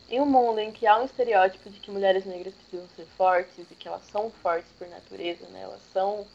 [0.09, 3.71] em um mundo em que há um estereótipo de que mulheres negras precisam ser fortes
[3.71, 5.63] e que elas são fortes por natureza, né?
[5.63, 6.27] Elas são.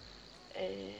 [0.57, 0.93] É,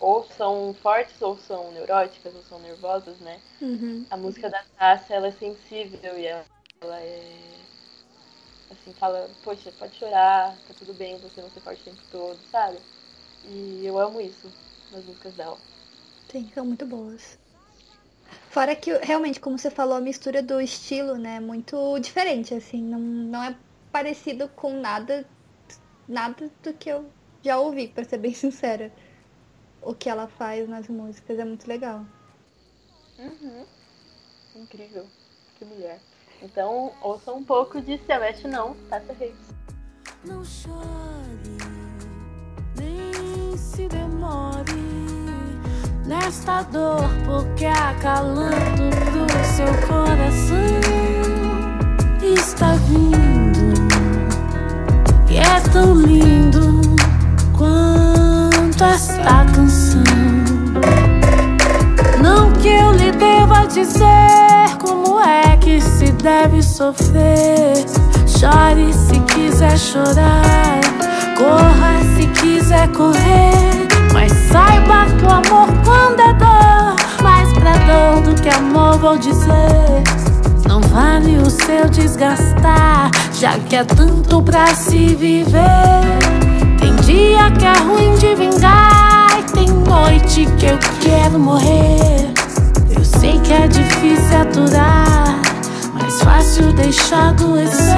[0.00, 3.40] ou são fortes, ou são neuróticas, ou são nervosas, né?
[3.60, 4.06] Uhum.
[4.10, 6.44] A música da Tássia, ela é sensível e ela,
[6.82, 7.66] ela é.
[8.70, 12.38] Assim, fala, poxa, pode chorar, tá tudo bem você não ser forte o tempo todo,
[12.50, 12.78] sabe?
[13.44, 14.52] E eu amo isso
[14.90, 15.58] nas músicas dela.
[16.30, 17.38] Sim, são muito boas.
[18.50, 22.82] Fora que, realmente, como você falou, a mistura do estilo, né, é muito diferente, assim,
[22.82, 23.56] não, não é
[23.92, 25.24] parecido com nada,
[26.08, 27.15] nada do que eu
[27.46, 28.92] já ouvi, pra ser bem sincera.
[29.80, 32.04] O que ela faz nas músicas é muito legal.
[33.18, 33.64] Uhum.
[34.56, 35.06] Incrível.
[35.58, 36.00] Que mulher.
[36.42, 39.36] Então, ouça um pouco de Veste Não, Tássia Reis.
[40.24, 41.56] Não chore,
[42.76, 44.72] nem se demore
[46.04, 50.76] nesta dor, porque acalando pro seu coração
[52.22, 53.76] está vindo.
[55.30, 56.75] E é tão lindo
[58.92, 60.02] esta canção.
[62.22, 67.84] Não que eu lhe deva dizer como é que se deve sofrer.
[68.26, 70.80] Chore se quiser chorar,
[71.36, 73.88] corra se quiser correr.
[74.12, 79.18] Mas saiba que o amor quando é dor, mais pra dor do que amor vou
[79.18, 80.02] dizer.
[80.68, 86.25] Não vale o seu desgastar, já que é tanto pra se viver.
[87.06, 92.32] Dia que é ruim de vingar, e tem noite que eu quero morrer.
[92.90, 95.40] Eu sei que é difícil aturar,
[95.94, 97.94] mais fácil deixar adoecer.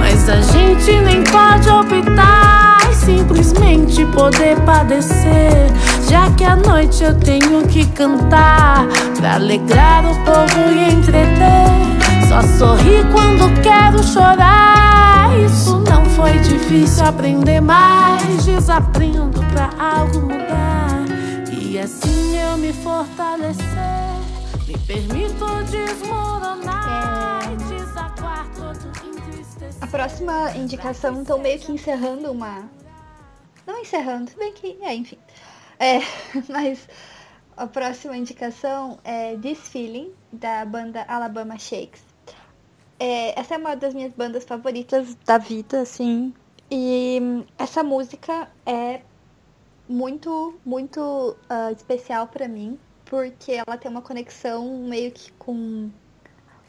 [0.00, 5.70] Mas a gente nem pode optar e simplesmente poder padecer.
[6.10, 8.86] Já que à noite eu tenho que cantar
[9.18, 12.26] pra alegrar o povo e entreter.
[12.28, 15.30] Só sorri quando quero chorar.
[15.44, 15.75] Isso
[16.16, 21.04] foi difícil aprender, mas desaprendo pra algo mudar.
[21.52, 23.62] E assim eu me fortalecer.
[24.66, 27.54] Me permito desmoronar e
[29.08, 29.76] entristecer.
[29.82, 32.64] A próxima indicação, então meio que encerrando uma.
[33.66, 34.78] Não encerrando, bem que.
[34.80, 35.18] É, enfim.
[35.78, 35.98] É,
[36.48, 36.88] mas
[37.54, 42.05] a próxima indicação é This Feeling, da banda Alabama Shakes.
[42.98, 46.32] É, essa é uma das minhas bandas favoritas da vida, assim.
[46.70, 49.02] E hum, essa música é
[49.88, 55.90] muito, muito ah, especial pra mim, porque ela tem uma conexão meio que com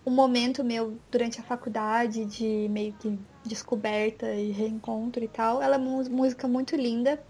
[0.06, 5.62] um momento meu durante a faculdade de meio que descoberta e reencontro e tal.
[5.62, 7.22] Ela é uma música muito linda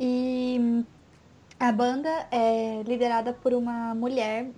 [0.00, 0.84] e
[1.60, 4.48] a banda é liderada por uma mulher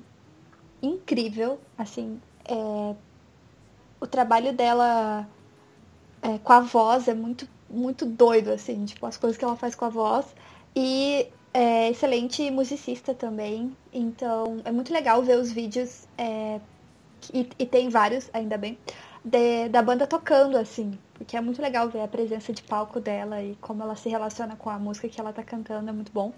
[0.80, 2.94] incrível, assim, é,
[4.04, 5.26] o trabalho dela
[6.22, 9.74] é, com a voz é muito muito doido, assim, tipo, as coisas que ela faz
[9.74, 10.26] com a voz.
[10.76, 13.76] E é excelente musicista também.
[13.92, 16.60] Então é muito legal ver os vídeos, é,
[17.32, 18.78] e, e, tem vários, ainda bem,
[19.24, 20.98] de, da banda tocando, assim.
[21.14, 24.54] Porque é muito legal ver a presença de palco dela e como ela se relaciona
[24.56, 26.32] com a música que ela tá cantando, é muito bom.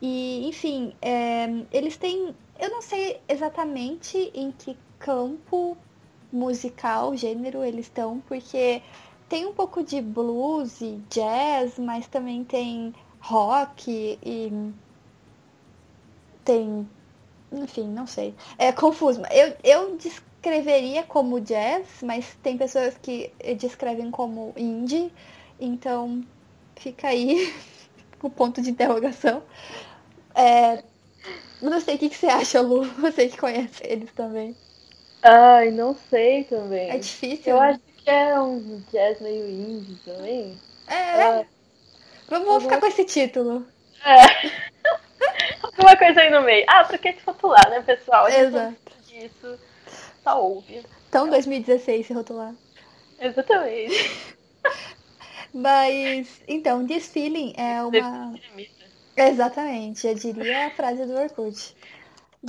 [0.00, 2.34] E, enfim, é, eles têm.
[2.58, 5.76] Eu não sei exatamente em que campo
[6.32, 8.82] musical, gênero eles estão, porque
[9.28, 14.72] tem um pouco de blues e jazz, mas também tem rock e
[16.44, 16.88] tem.
[17.52, 18.34] Enfim, não sei.
[18.58, 19.22] É confuso.
[19.30, 25.12] Eu, eu descreveria como jazz, mas tem pessoas que descrevem como indie,
[25.60, 26.24] então
[26.76, 27.52] fica aí
[28.22, 29.42] o ponto de interrogação.
[30.34, 30.82] É,
[31.60, 32.84] não sei o que, que você acha, Lu.
[33.00, 34.56] Você que conhece eles também.
[35.22, 36.90] Ai, não sei também.
[36.90, 37.52] É difícil.
[37.54, 37.68] Eu né?
[37.70, 40.58] acho que é um jazz meio indie também.
[40.86, 41.22] É.
[41.22, 41.44] Ah,
[42.28, 43.66] Vamos, ficar com esse título.
[44.04, 44.50] É.
[45.62, 46.64] Alguma coisa aí no meio.
[46.68, 48.28] Ah, pra que te rotular, né, pessoal?
[48.28, 48.76] Exato.
[49.12, 49.58] Isso
[50.22, 50.82] só ouve.
[51.08, 52.54] Então, 2016 se rotular.
[53.18, 54.28] Exatamente.
[55.52, 58.34] Mas, então, Feeling é uma.
[59.16, 61.76] Exatamente, eu diria a frase do Orkut.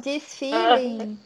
[0.02, 1.20] This Feeling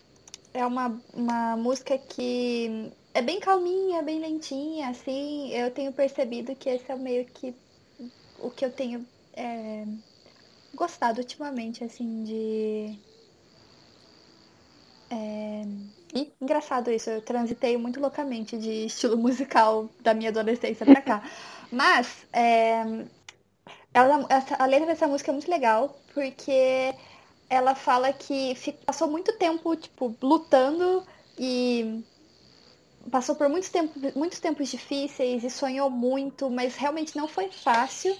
[0.55, 5.51] é uma, uma música que é bem calminha, bem lentinha, assim.
[5.51, 7.53] Eu tenho percebido que esse é meio que
[8.39, 9.85] o que eu tenho é,
[10.73, 12.99] gostado ultimamente, assim, de.
[15.09, 15.63] É...
[16.13, 21.23] Ih, engraçado isso, eu transitei muito loucamente de estilo musical da minha adolescência pra cá.
[21.71, 22.83] Mas, é,
[23.93, 26.93] ela, essa, a letra dessa música é muito legal, porque
[27.49, 31.05] ela fala que passou muito tempo, tipo, lutando
[31.37, 32.03] e
[33.11, 38.15] passou por muitos tempos, muitos tempos difíceis e sonhou muito, mas realmente não foi fácil.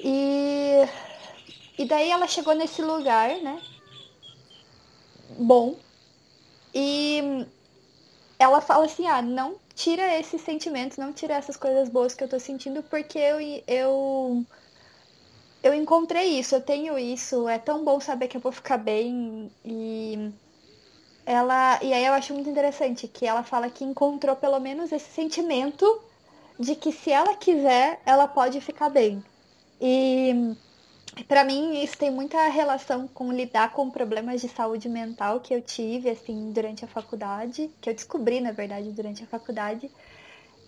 [0.00, 0.86] E,
[1.78, 3.60] e daí ela chegou nesse lugar, né?
[5.38, 5.76] Bom.
[6.74, 7.46] E
[8.38, 12.28] ela fala assim, ah, não tira esses sentimentos, não tira essas coisas boas que eu
[12.28, 14.46] tô sentindo, porque eu, eu,
[15.62, 19.50] eu encontrei isso, eu tenho isso, é tão bom saber que eu vou ficar bem.
[19.64, 20.32] E
[21.26, 21.78] ela.
[21.82, 26.02] E aí eu acho muito interessante que ela fala que encontrou pelo menos esse sentimento
[26.58, 29.22] de que se ela quiser, ela pode ficar bem.
[29.80, 30.56] E
[31.28, 35.60] Pra mim, isso tem muita relação com lidar com problemas de saúde mental que eu
[35.60, 39.90] tive, assim, durante a faculdade, que eu descobri, na verdade, durante a faculdade.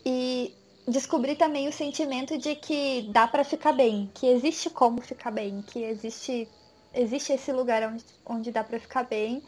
[0.05, 0.55] E
[0.87, 5.62] descobri também o sentimento de que dá pra ficar bem, que existe como ficar bem,
[5.62, 6.49] que existe,
[6.93, 9.43] existe esse lugar onde, onde dá pra ficar bem.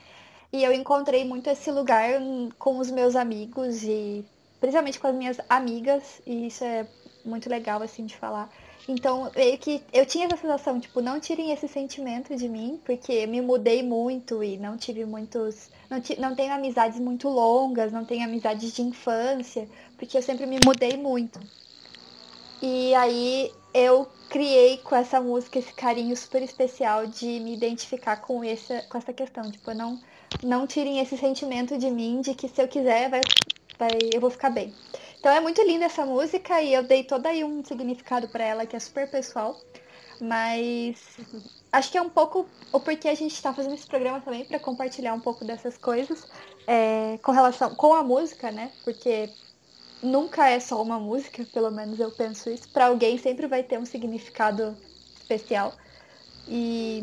[0.52, 2.08] E eu encontrei muito esse lugar
[2.58, 4.24] com os meus amigos e
[4.60, 6.86] principalmente com as minhas amigas, e isso é
[7.24, 8.50] muito legal, assim, de falar.
[8.88, 13.26] Então, meio que eu tinha essa sensação, tipo, não tirem esse sentimento de mim, porque
[13.26, 15.68] me mudei muito e não tive muitos.
[15.90, 20.58] Não, não tenho amizades muito longas, não tenho amizades de infância, porque eu sempre me
[20.64, 21.40] mudei muito.
[22.62, 28.42] E aí eu criei com essa música esse carinho super especial de me identificar com
[28.42, 29.50] essa, com essa questão.
[29.50, 30.00] Tipo, não,
[30.42, 33.20] não tirem esse sentimento de mim de que se eu quiser, vai,
[33.78, 34.72] vai, eu vou ficar bem.
[35.26, 38.64] Então é muito linda essa música e eu dei todo aí um significado para ela
[38.64, 39.60] que é super pessoal.
[40.20, 41.02] Mas
[41.72, 44.60] acho que é um pouco o porquê a gente está fazendo esse programa também para
[44.60, 46.28] compartilhar um pouco dessas coisas
[46.64, 48.70] é, com relação com a música, né?
[48.84, 49.28] Porque
[50.00, 52.68] nunca é só uma música, pelo menos eu penso isso.
[52.68, 54.76] Para alguém sempre vai ter um significado
[55.18, 55.74] especial.
[56.46, 57.02] E,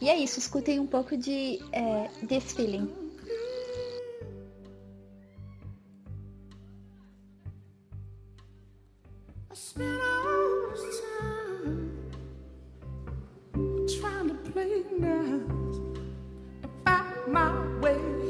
[0.00, 3.01] e é isso, escutem um pouco de é, This Feeling.
[9.74, 9.98] Trying
[14.28, 15.40] to play nice
[16.84, 17.50] find my
[17.80, 18.21] way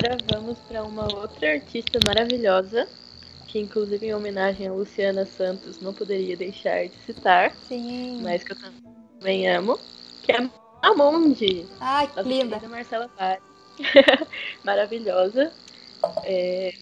[0.00, 2.88] Agora vamos para uma outra artista maravilhosa,
[3.46, 8.22] que inclusive em homenagem a Luciana Santos não poderia deixar de citar, Sim.
[8.22, 8.56] mas que eu
[9.18, 9.78] também amo,
[10.22, 10.48] que é
[10.80, 12.58] Amundi, Ai, que linda.
[12.66, 13.40] Marcela Paz.
[14.64, 15.52] Maravilhosa.
[16.24, 16.72] É,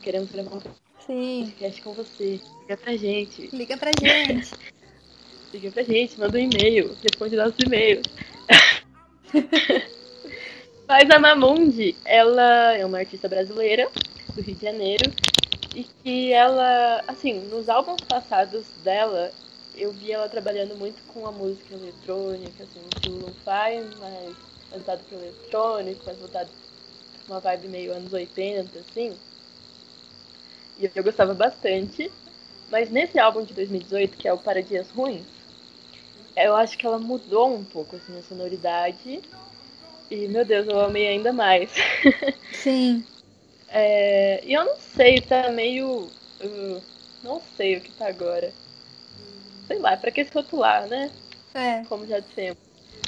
[0.00, 0.60] queremos gravar um
[1.04, 1.46] Sim.
[1.50, 2.40] podcast com você.
[2.60, 3.50] Liga pra gente.
[3.52, 4.52] Liga pra gente.
[5.52, 8.04] Liga pra gente, manda um e-mail, responde nossos e-mails.
[10.90, 13.88] Mas a Mamundi, ela é uma artista brasileira
[14.34, 15.12] do Rio de Janeiro
[15.72, 19.30] e que ela, assim, nos álbuns passados dela,
[19.76, 24.34] eu vi ela trabalhando muito com a música eletrônica, assim, estilo lo-fi, mas
[24.68, 26.50] voltado pro eletrônico, mas voltado
[27.24, 29.16] pra uma vibe meio anos 80, assim.
[30.76, 32.10] E eu gostava bastante.
[32.68, 35.22] Mas nesse álbum de 2018, que é o Para Dias Ruins,
[36.36, 39.20] eu acho que ela mudou um pouco assim, a sonoridade.
[40.10, 41.70] E, meu Deus, eu amei ainda mais.
[42.52, 43.04] Sim.
[43.68, 46.08] É, e eu não sei, tá meio.
[46.42, 46.82] uh,
[47.22, 48.52] não sei o que tá agora.
[49.68, 51.10] Sei lá, pra que se rotular, né?
[51.54, 51.84] É.
[51.88, 52.58] Como já dissemos.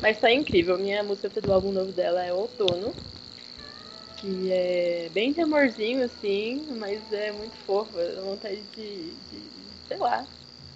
[0.01, 0.79] Mas tá incrível.
[0.79, 2.95] Minha música do álbum novo dela é Outono.
[4.19, 7.99] Que é bem de amorzinho, assim, mas é muito fofa.
[8.23, 9.43] Vontade de, de.
[9.89, 10.25] sei lá.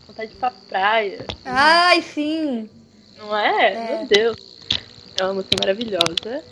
[0.08, 1.24] Vontade de ir pra praia.
[1.44, 2.68] Ai, sim.
[3.16, 3.72] Não é?
[3.72, 3.96] É.
[3.98, 4.45] Meu Deus.
[5.18, 6.44] É uma música maravilhosa.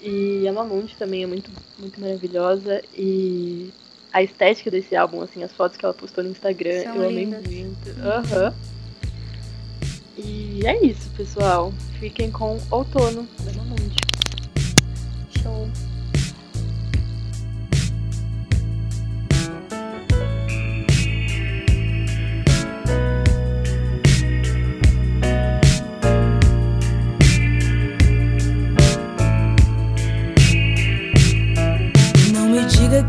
[0.00, 2.82] E a Mamundi também é muito, muito maravilhosa.
[2.94, 3.70] E
[4.12, 7.24] a estética desse álbum, assim, as fotos que ela postou no Instagram, São eu amei
[7.24, 7.46] lindas.
[7.46, 7.90] muito.
[8.00, 8.54] Aham.
[10.16, 11.72] E é isso, pessoal.
[12.00, 13.96] Fiquem com Outono da Mamundi.
[15.42, 15.68] Show.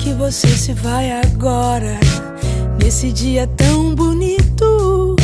[0.07, 1.99] Que você se vai agora.
[2.81, 5.17] Nesse dia tão bonito.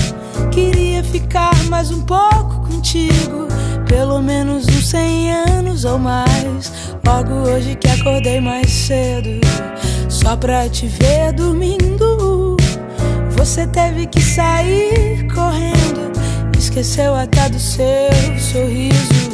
[0.52, 3.48] Queria ficar mais um pouco contigo.
[3.88, 6.70] Pelo menos uns 100 anos ou mais.
[7.06, 9.40] Logo hoje que acordei mais cedo.
[10.10, 12.58] Só pra te ver dormindo.
[13.38, 16.12] Você teve que sair correndo.
[16.60, 19.33] Esqueceu até do seu sorriso.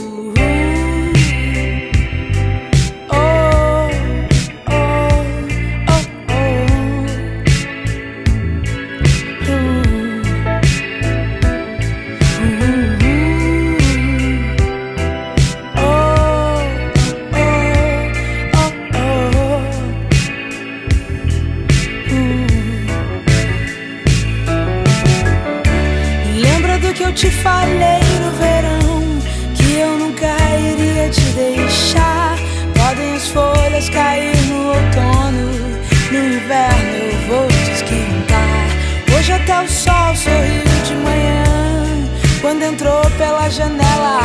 [43.49, 44.19] Pela janela.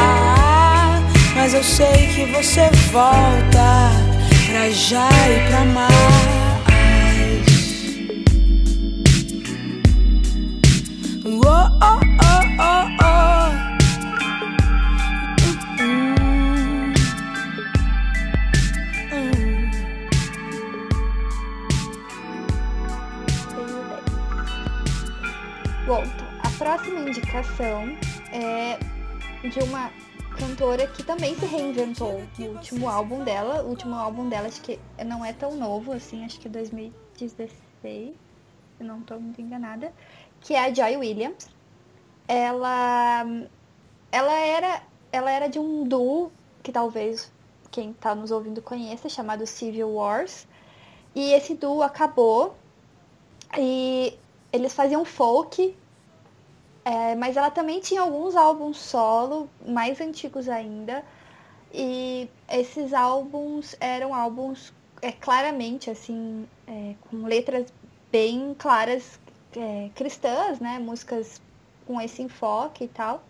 [1.35, 3.91] Mas eu sei que você volta
[4.47, 5.95] pra já e pra mais.
[11.25, 11.31] Oh,
[11.83, 13.25] oh, oh, oh, oh.
[26.43, 27.97] A próxima indicação
[28.33, 28.79] é
[29.51, 29.91] de uma
[30.39, 33.63] cantora que também se reinventou no último álbum dela.
[33.63, 38.15] O último álbum dela acho que não é tão novo assim, acho que 2016,
[38.79, 39.93] se não estou muito enganada,
[40.41, 41.49] que é a Joy Williams.
[42.27, 43.25] Ela
[44.11, 44.83] ela era
[45.13, 46.33] ela era de um duo
[46.63, 47.31] que talvez
[47.71, 50.47] quem está nos ouvindo conheça, chamado Civil Wars.
[51.15, 52.57] E esse duo acabou
[53.59, 54.17] e
[54.53, 55.77] eles faziam folk,
[56.85, 61.05] é, mas ela também tinha alguns álbuns solo, mais antigos ainda.
[61.73, 64.73] E esses álbuns eram álbuns
[65.03, 67.73] é, claramente, assim, é, com letras
[68.13, 69.19] bem claras
[69.57, 70.79] é, cristãs, né?
[70.79, 71.41] Músicas
[71.87, 73.23] com esse enfoque e tal.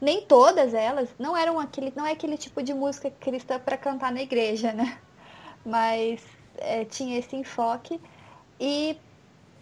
[0.00, 4.12] Nem todas elas, não eram aquele, não é aquele tipo de música cristã para cantar
[4.12, 4.98] na igreja, né?
[5.64, 6.20] Mas
[6.58, 8.00] é, tinha esse enfoque.
[8.60, 8.98] E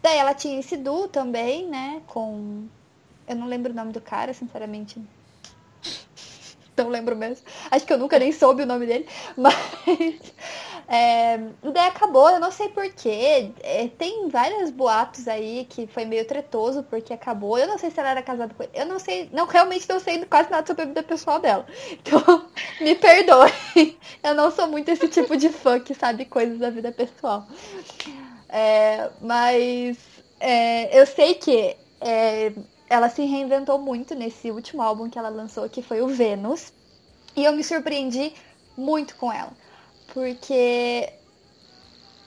[0.02, 2.02] daí ela tinha esse duo também, né?
[2.06, 2.66] Com.
[3.26, 5.00] Eu não lembro o nome do cara, sinceramente.
[6.76, 7.46] Não lembro mesmo.
[7.70, 9.06] Acho que eu nunca nem soube o nome dele.
[9.36, 9.54] Mas.
[10.86, 13.52] É, daí acabou, eu não sei porquê.
[13.62, 17.58] É, tem vários boatos aí que foi meio tretoso porque acabou.
[17.58, 18.72] Eu não sei se ela era casada com ele.
[18.74, 21.66] Eu não sei, não realmente não sei quase nada sobre a vida pessoal dela.
[22.04, 22.48] Então,
[22.80, 23.98] me perdoe.
[24.22, 27.46] Eu não sou muito esse tipo de fã que sabe coisas da vida pessoal.
[28.48, 29.96] É, mas
[30.38, 32.52] é, eu sei que é,
[32.94, 36.72] ela se reinventou muito nesse último álbum que ela lançou, que foi o Vênus.
[37.34, 38.32] E eu me surpreendi
[38.76, 39.52] muito com ela.
[40.12, 41.12] Porque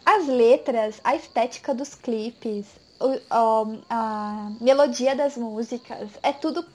[0.05, 2.65] as letras, a estética dos clipes,
[3.29, 6.65] a melodia das músicas, é tudo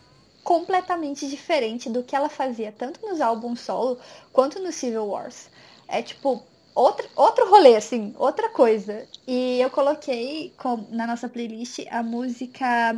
[0.42, 3.98] completamente diferente do que ela fazia, tanto nos álbuns solo
[4.32, 5.50] quanto no Civil Wars.
[5.86, 6.42] É tipo,
[6.74, 9.06] outro, outro rolê, assim, outra coisa.
[9.26, 10.54] E eu coloquei
[10.88, 12.96] na nossa playlist a música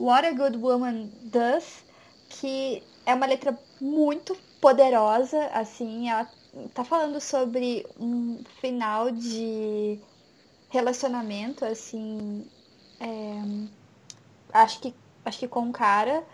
[0.00, 1.84] What a Good Woman Does,
[2.30, 6.26] que é uma letra muito poderosa, assim, ela
[6.72, 10.00] tá falando sobre um final de
[10.70, 12.46] relacionamento, assim,
[12.98, 13.42] é,
[14.54, 16.24] acho que acho que com um cara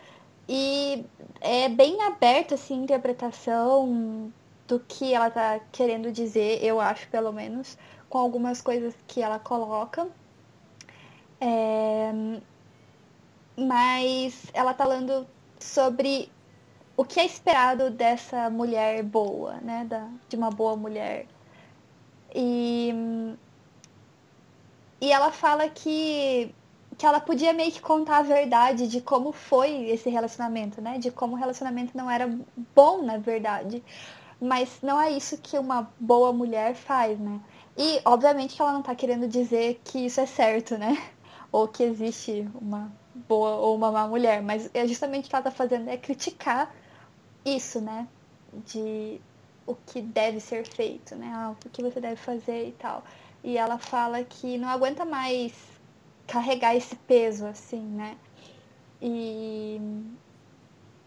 [0.48, 1.04] e
[1.40, 4.32] é bem aberta assim a interpretação
[4.68, 7.76] do que ela tá querendo dizer, eu acho pelo menos,
[8.08, 10.06] com algumas coisas que ela coloca.
[11.40, 12.12] É,
[13.56, 15.26] mas ela tá falando
[15.58, 16.30] sobre
[16.96, 19.84] o que é esperado dessa mulher boa, né?
[19.84, 21.26] Da, de uma boa mulher.
[22.34, 22.92] E,
[25.00, 26.54] e ela fala que,
[26.98, 30.98] que ela podia meio que contar a verdade de como foi esse relacionamento, né?
[30.98, 32.28] De como o relacionamento não era
[32.74, 33.82] bom, na verdade.
[34.40, 37.40] Mas não é isso que uma boa mulher faz, né?
[37.76, 40.96] E, obviamente, que ela não tá querendo dizer que isso é certo, né?
[41.52, 42.90] Ou que existe uma
[43.28, 44.42] boa ou uma má mulher.
[44.42, 46.74] Mas é justamente o que ela tá fazendo é criticar
[47.44, 48.06] isso, né?
[48.66, 49.20] De
[49.66, 51.32] o que deve ser feito, né?
[51.34, 53.02] Ah, o que você deve fazer e tal.
[53.42, 55.52] E ela fala que não aguenta mais
[56.26, 58.16] carregar esse peso, assim, né?
[59.00, 59.80] E,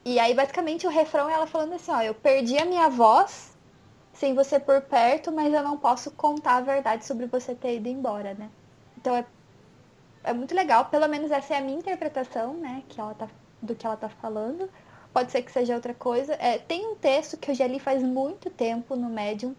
[0.06, 3.58] e aí, basicamente, o refrão é ela falando assim, ó, eu perdi a minha voz
[4.14, 7.88] sem você por perto, mas eu não posso contar a verdade sobre você ter ido
[7.88, 8.50] embora, né?
[8.98, 9.26] Então é,
[10.24, 12.84] é muito legal, pelo menos essa é a minha interpretação, né?
[12.90, 13.28] Que ela tá,
[13.62, 14.70] do que ela tá falando
[15.14, 16.34] pode ser que seja outra coisa.
[16.34, 19.56] É, tem um texto que eu já li faz muito tempo no Medium,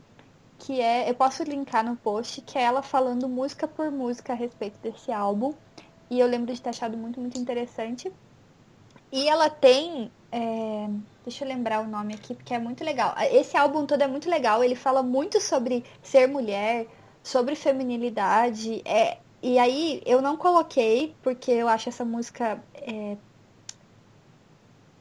[0.59, 4.37] que é, eu posso linkar no post, que é ela falando música por música a
[4.37, 5.55] respeito desse álbum.
[6.09, 8.13] E eu lembro de ter achado muito, muito interessante.
[9.13, 10.11] E ela tem.
[10.33, 10.89] É,
[11.25, 13.15] deixa eu lembrar o nome aqui, porque é muito legal.
[13.33, 14.63] Esse álbum todo é muito legal.
[14.63, 16.87] Ele fala muito sobre ser mulher,
[17.23, 18.83] sobre feminilidade.
[18.85, 23.17] É, e aí eu não coloquei, porque eu acho essa música é,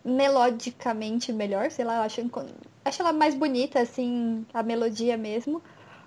[0.04, 2.22] melodicamente melhor, sei lá, eu acho,
[2.86, 5.62] acho ela mais bonita, assim, a melodia mesmo.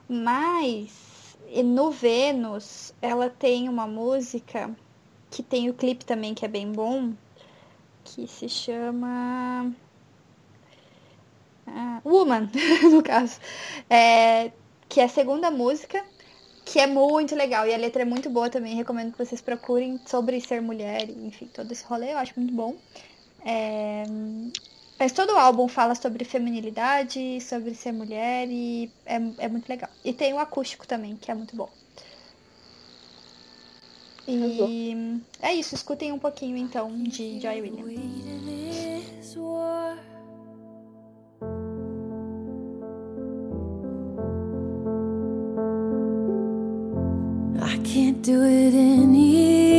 [0.09, 4.75] Mas no Vênus, ela tem uma música
[5.31, 7.13] que tem o clipe também que é bem bom,
[8.05, 9.73] que se chama.
[11.67, 12.51] Ah, Woman,
[12.91, 13.39] no caso.
[13.91, 14.53] É,
[14.89, 16.05] que é a segunda música,
[16.65, 17.67] que é muito legal.
[17.67, 18.75] E a letra é muito boa também.
[18.75, 22.77] Recomendo que vocês procurem sobre ser mulher, enfim, todo esse rolê, eu acho muito bom.
[23.45, 24.05] É...
[24.99, 29.91] Mas todo o álbum fala sobre feminilidade, sobre ser mulher e é, é muito legal.
[30.05, 31.69] E tem o acústico também, que é muito bom.
[34.29, 37.99] E é isso, escutem um pouquinho então de Joy Williams.
[48.23, 49.72] Do it anymore.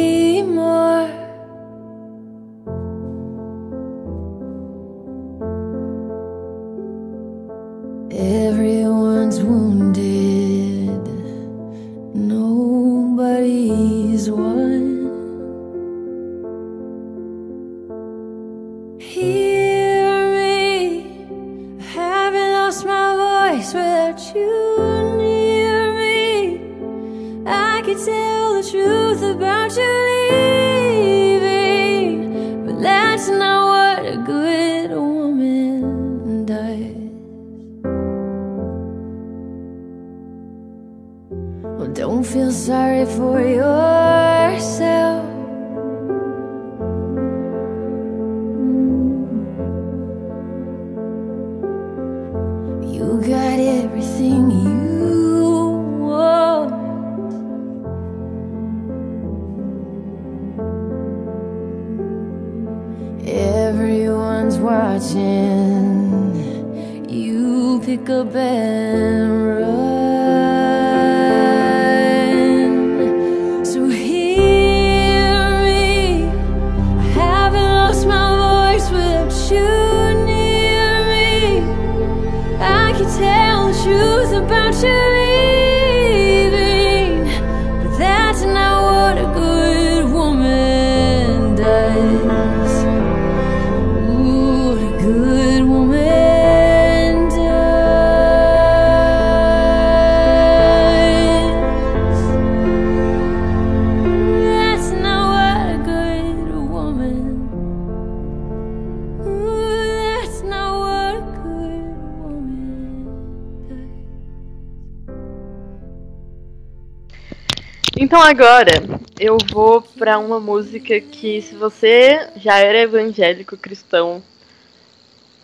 [118.38, 118.72] Agora
[119.20, 124.24] eu vou pra uma música que se você já era evangélico cristão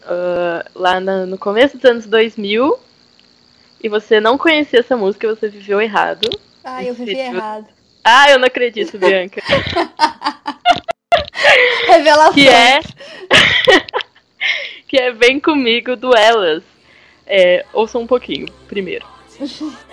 [0.06, 2.80] ah, lá na- no começo dos anos 2000
[3.84, 6.28] e você não conhecia essa música, você viveu errado.
[6.64, 7.68] Ah, eu vivi Esse- errado.
[8.04, 9.40] Ah, eu não acredito, Bianca.
[11.88, 12.34] Revelação.
[12.34, 12.80] que é
[14.88, 16.64] que é Vem Comigo do Elas.
[17.28, 19.06] É, ouça um pouquinho primeiro.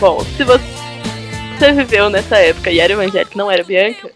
[0.00, 4.08] Bom, se você viveu nessa época e era evangélico, não era Bianca,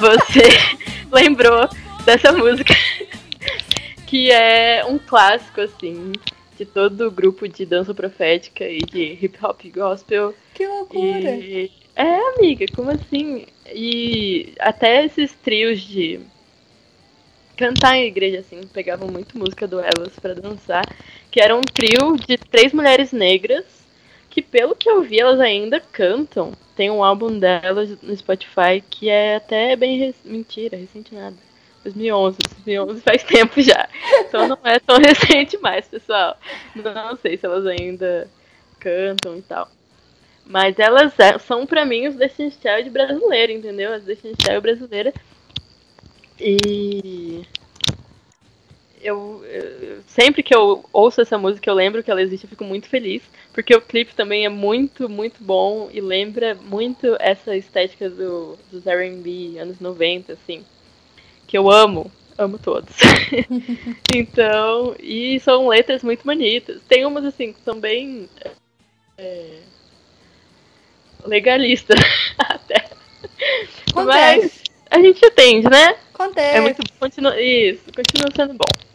[0.00, 0.40] você
[1.12, 1.68] lembrou
[2.06, 2.72] dessa música
[4.06, 6.12] que é um clássico assim
[6.56, 10.34] de todo grupo de dança profética e de hip hop gospel.
[10.54, 11.30] Que loucura.
[11.36, 11.70] E...
[11.94, 13.44] É, amiga, como assim?
[13.66, 16.20] E até esses trios de
[17.54, 20.86] cantar em igreja, assim, pegavam muito música do Elas pra dançar,
[21.30, 23.77] que era um trio de três mulheres negras,
[24.42, 26.52] que pelo que eu vi, elas ainda cantam.
[26.76, 31.36] Tem um álbum delas no Spotify que é até bem rec- mentira, recente nada.
[31.82, 33.88] 2011, 2011 faz tempo já.
[34.20, 36.36] Então não é tão recente mais, pessoal.
[36.74, 38.28] Não sei se elas ainda
[38.78, 39.68] cantam e tal.
[40.46, 43.92] Mas elas é- são pra mim os Destiny Child brasileiro, entendeu?
[43.92, 45.12] As Destiny Child brasileira.
[46.40, 47.42] E
[49.02, 52.64] eu, eu- sempre que eu ouço essa música, eu lembro que ela existe, eu fico
[52.64, 53.22] muito feliz,
[53.52, 58.86] porque o clipe também é muito, muito bom e lembra muito essa estética do, dos
[58.86, 60.64] R&B anos 90, assim,
[61.46, 62.94] que eu amo, amo todos.
[64.14, 66.80] então, e são letras muito bonitas.
[66.88, 68.28] Tem umas assim que são bem
[69.18, 69.60] é,
[71.24, 71.98] legalistas
[72.38, 72.88] até.
[73.94, 74.62] Mas Acontece.
[74.90, 75.96] a gente atende, né?
[76.14, 76.56] Acontece.
[76.56, 78.87] É muito continua, isso, continua sendo bom.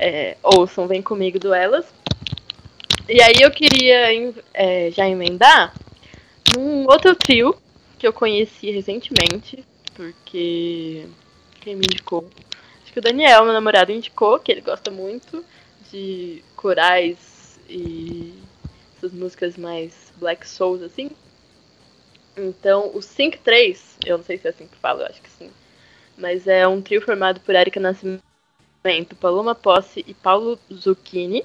[0.00, 1.86] É, ouçam, vem comigo do Elas.
[3.08, 5.72] E aí eu queria é, já emendar
[6.58, 7.54] um outro trio
[7.98, 11.06] que eu conheci recentemente, porque
[11.60, 12.28] quem me indicou?
[12.82, 15.44] Acho que o Daniel, meu namorado, indicou, que ele gosta muito
[15.90, 18.34] de corais e
[18.96, 21.10] essas músicas mais black souls, assim.
[22.36, 25.30] Então, o Sync 3, eu não sei se é assim que fala, eu acho que
[25.30, 25.50] sim.
[26.18, 28.22] Mas é um trio formado por Erika Nascimento,
[29.16, 31.44] Paloma Posse e Paulo Zucchini,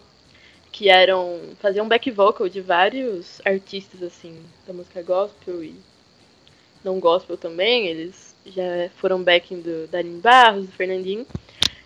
[0.72, 5.76] que eram faziam back vocal de vários artistas assim, da música gospel e
[6.84, 7.88] não gospel também.
[7.88, 11.26] Eles já foram backing do Darim Barros, do Fernandinho.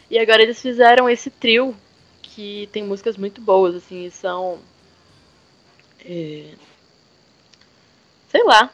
[0.10, 1.76] E agora eles fizeram esse trio
[2.22, 4.60] que tem músicas muito boas assim, e são
[6.06, 6.54] É...
[8.30, 8.72] Sei lá.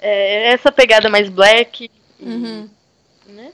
[0.00, 1.90] É essa pegada mais black.
[2.18, 2.68] E, Uhum.
[3.26, 3.52] né?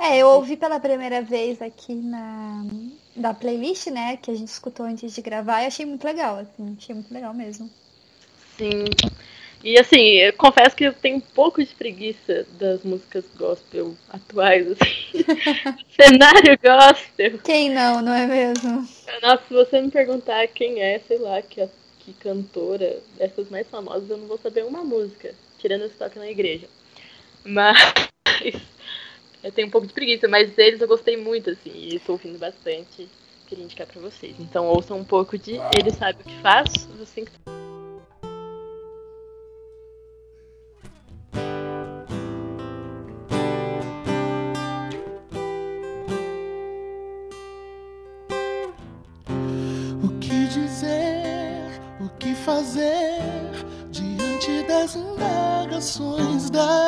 [0.00, 2.64] É, eu ouvi pela primeira vez aqui na
[3.14, 6.74] da playlist, né, que a gente escutou antes de gravar e achei muito legal, assim,
[6.78, 7.68] achei muito legal mesmo.
[8.56, 8.84] Sim.
[9.62, 14.66] E assim, eu confesso que eu tenho um pouco de preguiça das músicas gospel atuais,
[14.72, 15.22] assim.
[16.00, 17.38] Cenário gospel.
[17.44, 18.88] Quem não, não é mesmo?
[19.22, 23.68] Nossa, se você me perguntar quem é, sei lá, que, a- que cantora dessas mais
[23.68, 26.66] famosas, eu não vou saber uma música, tirando esse toque na igreja.
[27.44, 27.76] Mas
[29.42, 32.38] eu tenho um pouco de preguiça, mas eles eu gostei muito, assim, e estou ouvindo
[32.38, 33.08] bastante.
[33.46, 34.36] Queria indicar pra vocês.
[34.38, 37.32] Então ouçam um pouco de Ele Sabe o que Faz, dos Cinco
[50.02, 53.20] O que dizer, o que fazer
[53.90, 56.79] diante das indagações da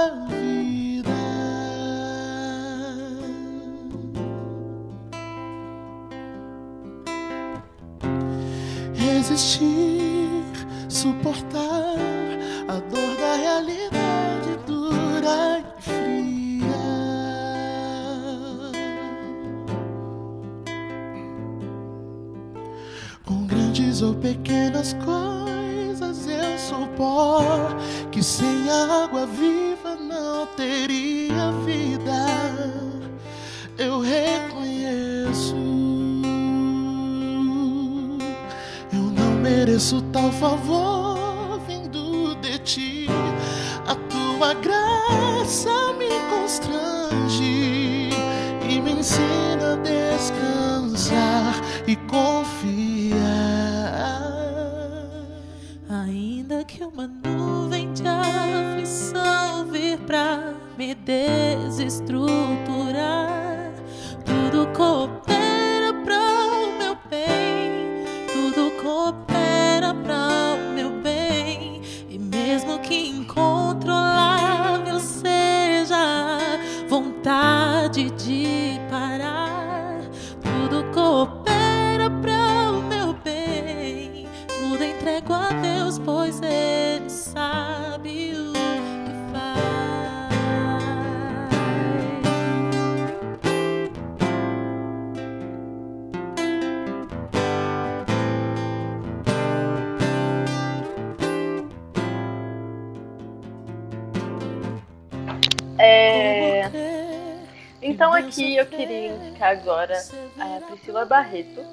[109.43, 109.99] indicar agora
[110.39, 111.65] a Priscila Barreto,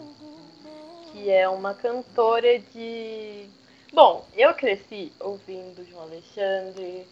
[1.11, 3.47] que é uma cantora de.
[3.93, 7.07] Bom, eu cresci ouvindo João Alexandre,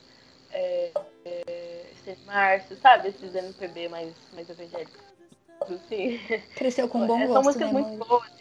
[0.52, 0.92] é,
[1.26, 3.10] é, Márcio, sabe?
[3.10, 5.08] Esses MPB mais, mais evangélicos.
[5.62, 6.20] Assim.
[6.56, 8.10] Cresceu com bom É, São gosto, músicas né, muito Molly?
[8.10, 8.32] boas.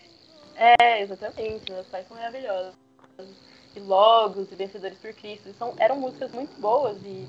[0.55, 1.73] É, exatamente.
[1.73, 2.75] Meus pais são maravilhosos.
[3.75, 5.53] E Logos e Vencedores por Cristo.
[5.59, 7.27] São, eram músicas muito boas e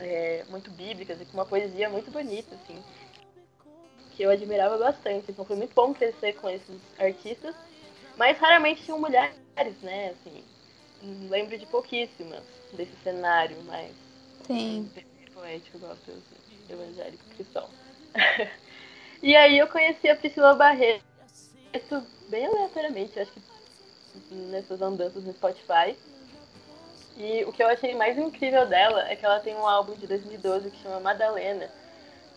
[0.00, 2.82] é, muito bíblicas e com uma poesia muito bonita, assim.
[4.20, 5.30] Que eu admirava bastante.
[5.30, 7.54] Então foi muito bom crescer com esses artistas.
[8.18, 9.34] Mas raramente tinham mulheres,
[9.80, 10.10] né?
[10.10, 10.44] Assim,
[11.30, 12.42] lembro de pouquíssimas
[12.74, 13.90] desse cenário mais
[14.46, 14.90] Sim.
[15.32, 16.22] poético, assim,
[16.68, 17.66] evangélico cristão.
[19.22, 21.00] e aí eu conheci a Priscila Barreto
[22.28, 23.40] bem aleatoriamente, acho que
[24.34, 25.96] nessas andanças no Spotify.
[27.16, 30.06] E o que eu achei mais incrível dela é que ela tem um álbum de
[30.06, 31.70] 2012 que chama Madalena,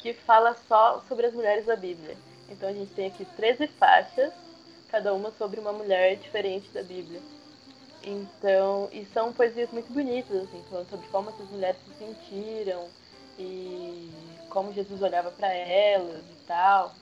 [0.04, 2.18] que fala só sobre as mulheres da Bíblia.
[2.50, 4.34] Então a gente tem aqui 13 faixas,
[4.90, 7.22] cada uma sobre uma mulher diferente da Bíblia.
[8.04, 12.90] Então, e são poesias muito bonitas, assim, falando sobre como essas mulheres se sentiram
[13.40, 14.12] e
[14.50, 16.94] como Jesus olhava para elas e tal.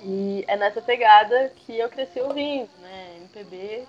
[0.00, 3.18] E é nessa pegada que eu cresci ouvindo, né?
[3.20, 3.86] MPB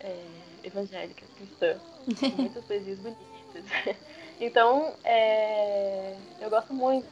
[0.00, 0.24] é,
[0.64, 1.78] evangélica, cristã.
[2.38, 3.64] Muitas poesias bonitas.
[4.40, 7.06] Então, é, eu gosto muito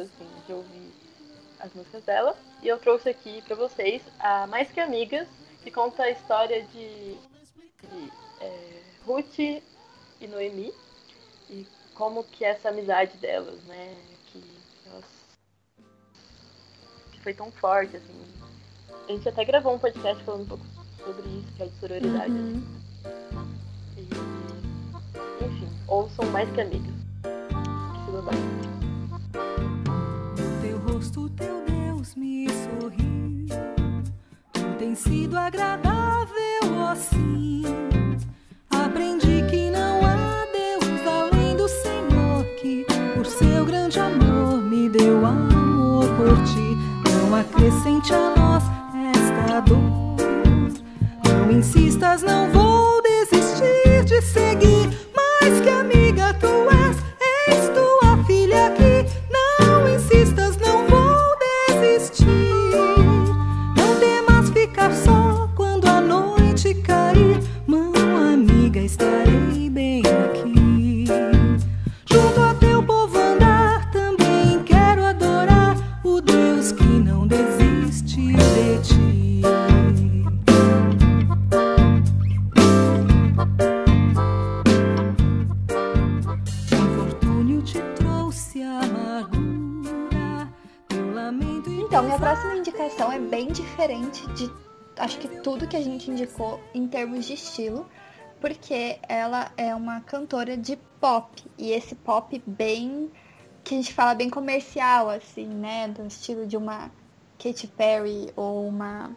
[0.00, 0.92] assim, de ouvir
[1.60, 2.36] as músicas dela.
[2.62, 5.28] E eu trouxe aqui pra vocês a Mais Que Amigas,
[5.62, 9.62] que conta a história de, de é, Ruth e
[10.28, 10.72] Noemi
[11.50, 13.94] e como que é essa amizade delas, né?
[14.26, 14.42] Que,
[14.86, 15.04] elas,
[17.12, 18.34] que foi tão forte, assim.
[19.08, 20.64] A gente até gravou um podcast falando um pouco
[21.04, 22.32] sobre isso, que é de sororidade.
[22.32, 22.62] Uhum.
[23.96, 24.43] E, enfim,
[25.86, 26.92] ouçam mais que.
[27.22, 28.74] Priscila Barreto.
[30.38, 33.46] No teu rosto, teu Deus me sorriu.
[34.52, 37.62] Tu tem sido agradável assim.
[38.70, 45.24] Aprendi que não há Deus além do Senhor, que por seu grande amor me deu
[45.24, 46.76] amor por ti.
[47.10, 48.64] Não acrescente a nós
[49.16, 50.14] esta dor.
[51.24, 52.93] Não insistas, não vou
[93.14, 94.50] é bem diferente de
[94.96, 97.88] acho que tudo que a gente indicou em termos de estilo,
[98.40, 103.10] porque ela é uma cantora de pop e esse pop bem
[103.62, 106.90] que a gente fala bem comercial assim, né, do estilo de uma
[107.38, 109.14] Katy Perry ou uma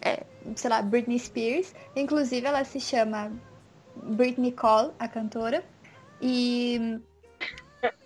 [0.00, 0.22] é,
[0.54, 1.74] sei lá, Britney Spears.
[1.96, 3.32] Inclusive ela se chama
[3.96, 5.64] Britney Cole, a cantora.
[6.20, 7.00] E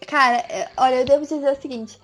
[0.07, 2.01] cara, é, olha, eu devo dizer o seguinte,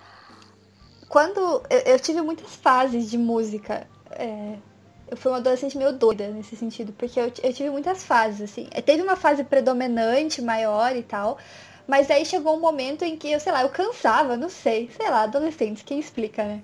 [1.13, 4.55] quando eu, eu tive muitas fases de música, é,
[5.07, 8.65] eu fui uma adolescente meio doida nesse sentido, porque eu, eu tive muitas fases, assim.
[8.83, 11.37] Teve uma fase predominante, maior e tal,
[11.87, 15.11] mas aí chegou um momento em que eu, sei lá, eu cansava, não sei, sei
[15.11, 16.63] lá, adolescentes, quem explica, né?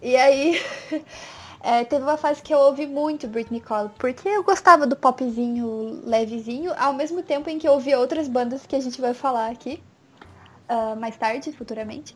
[0.00, 0.62] E aí
[1.60, 6.02] é, teve uma fase que eu ouvi muito Britney Cole, porque eu gostava do popzinho
[6.04, 9.50] levezinho, ao mesmo tempo em que eu ouvia outras bandas que a gente vai falar
[9.50, 9.82] aqui
[10.68, 12.14] ah, mais tarde, futuramente.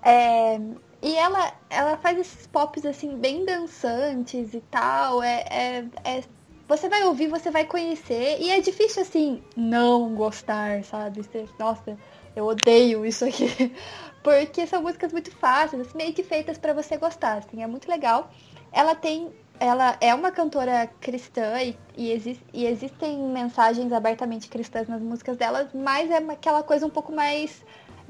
[0.00, 0.60] É,
[1.04, 5.22] e ela, ela faz esses pops assim, bem dançantes e tal.
[5.22, 6.24] É, é, é-
[6.66, 8.38] você vai ouvir, você vai conhecer.
[8.40, 11.20] E é difícil assim, não gostar, sabe?
[11.58, 11.98] Nossa,
[12.34, 13.46] eu odeio isso aqui.
[14.24, 17.88] Porque são músicas muito fáceis, assim, meio que feitas pra você gostar, assim, é muito
[17.88, 18.30] legal.
[18.72, 19.30] Ela tem.
[19.60, 25.36] Ela é uma cantora cristã e, e, exis- e existem mensagens abertamente cristãs nas músicas
[25.36, 27.62] dela, mas é aquela coisa um pouco mais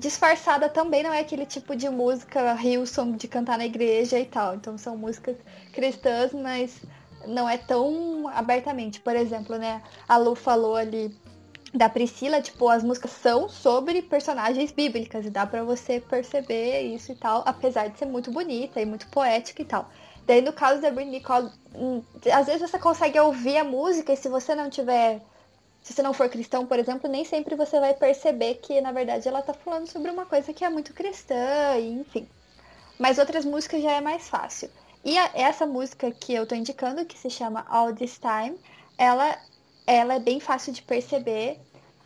[0.04, 4.54] disfarçada também, não é aquele tipo de música Hillsong de cantar na igreja e tal.
[4.54, 5.36] Então são músicas
[5.72, 6.82] cristãs, mas
[7.26, 9.00] não é tão abertamente.
[9.00, 11.10] Por exemplo, né, a Lu falou ali
[11.72, 17.10] da Priscila, tipo, as músicas são sobre personagens bíblicas e dá pra você perceber isso
[17.10, 19.90] e tal, apesar de ser muito bonita e muito poética e tal.
[20.26, 24.16] Daí no caso da Britney Cole, hum, às vezes você consegue ouvir a música e
[24.16, 25.22] se você não tiver
[25.84, 29.28] se você não for cristão, por exemplo, nem sempre você vai perceber que, na verdade,
[29.28, 32.28] ela tá falando sobre uma coisa que é muito cristã, e enfim.
[32.98, 34.70] Mas outras músicas já é mais fácil.
[35.04, 38.58] E a- essa música que eu tô indicando, que se chama All This Time,
[38.98, 39.38] ela,
[39.86, 41.60] ela é bem fácil de perceber.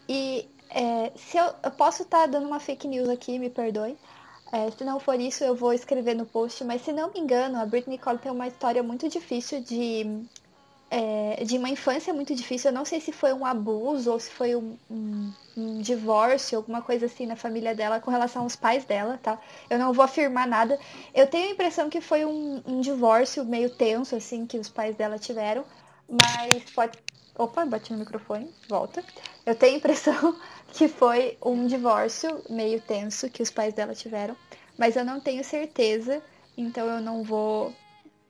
[0.08, 3.98] E é, se eu, eu posso estar dando uma fake news aqui, me perdoe.
[4.52, 6.64] É, se não for isso, eu vou escrever no post.
[6.64, 10.26] Mas se não me engano, a Britney Cole tem uma história muito difícil de
[10.90, 12.70] é, de uma infância muito difícil.
[12.70, 16.80] Eu não sei se foi um abuso ou se foi um, um- um divórcio, alguma
[16.82, 19.38] coisa assim na família dela com relação aos pais dela, tá?
[19.68, 20.78] Eu não vou afirmar nada.
[21.14, 24.94] Eu tenho a impressão que foi um, um divórcio meio tenso, assim, que os pais
[24.96, 25.64] dela tiveram.
[26.08, 26.96] Mas pode.
[27.36, 29.04] Opa, bati no microfone, volta.
[29.46, 30.38] Eu tenho a impressão
[30.72, 34.36] que foi um divórcio meio tenso que os pais dela tiveram.
[34.76, 36.22] Mas eu não tenho certeza,
[36.56, 37.76] então eu não vou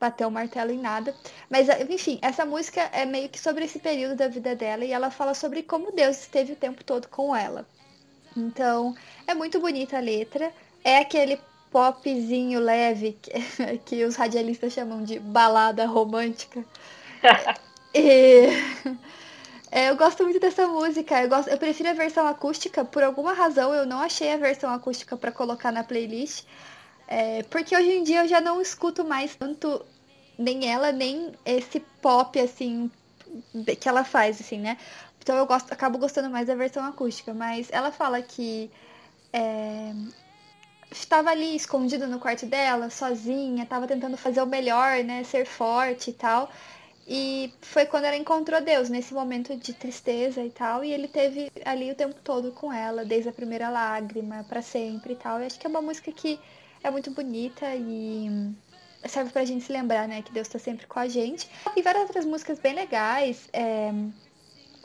[0.00, 1.14] bater o martelo em nada.
[1.50, 5.10] Mas, enfim, essa música é meio que sobre esse período da vida dela e ela
[5.10, 7.66] fala sobre como Deus esteve o tempo todo com ela.
[8.36, 8.94] Então,
[9.26, 10.52] é muito bonita a letra.
[10.84, 13.32] É aquele popzinho leve que,
[13.84, 16.64] que os radialistas chamam de balada romântica.
[17.94, 18.48] e
[19.70, 21.22] é, eu gosto muito dessa música.
[21.22, 22.84] Eu, gosto, eu prefiro a versão acústica.
[22.84, 26.44] Por alguma razão, eu não achei a versão acústica para colocar na playlist.
[27.08, 29.84] É, porque hoje em dia eu já não escuto mais tanto
[30.38, 32.90] nem ela, nem esse pop, assim,
[33.80, 34.76] que ela faz, assim, né?
[35.18, 37.32] Então eu gosto, acabo gostando mais da versão acústica.
[37.34, 38.70] Mas ela fala que
[39.32, 39.92] é,
[40.90, 45.24] estava ali escondida no quarto dela, sozinha, estava tentando fazer o melhor, né?
[45.24, 46.50] Ser forte e tal.
[47.06, 50.84] E foi quando ela encontrou Deus, nesse momento de tristeza e tal.
[50.84, 55.14] E ele teve ali o tempo todo com ela, desde a primeira lágrima, para sempre
[55.14, 55.40] e tal.
[55.40, 56.38] E acho que é uma música que
[56.82, 58.54] é muito bonita e
[59.06, 61.48] serve pra gente se lembrar, né, que Deus tá sempre com a gente.
[61.76, 63.48] E várias outras músicas bem legais.
[63.52, 63.92] é,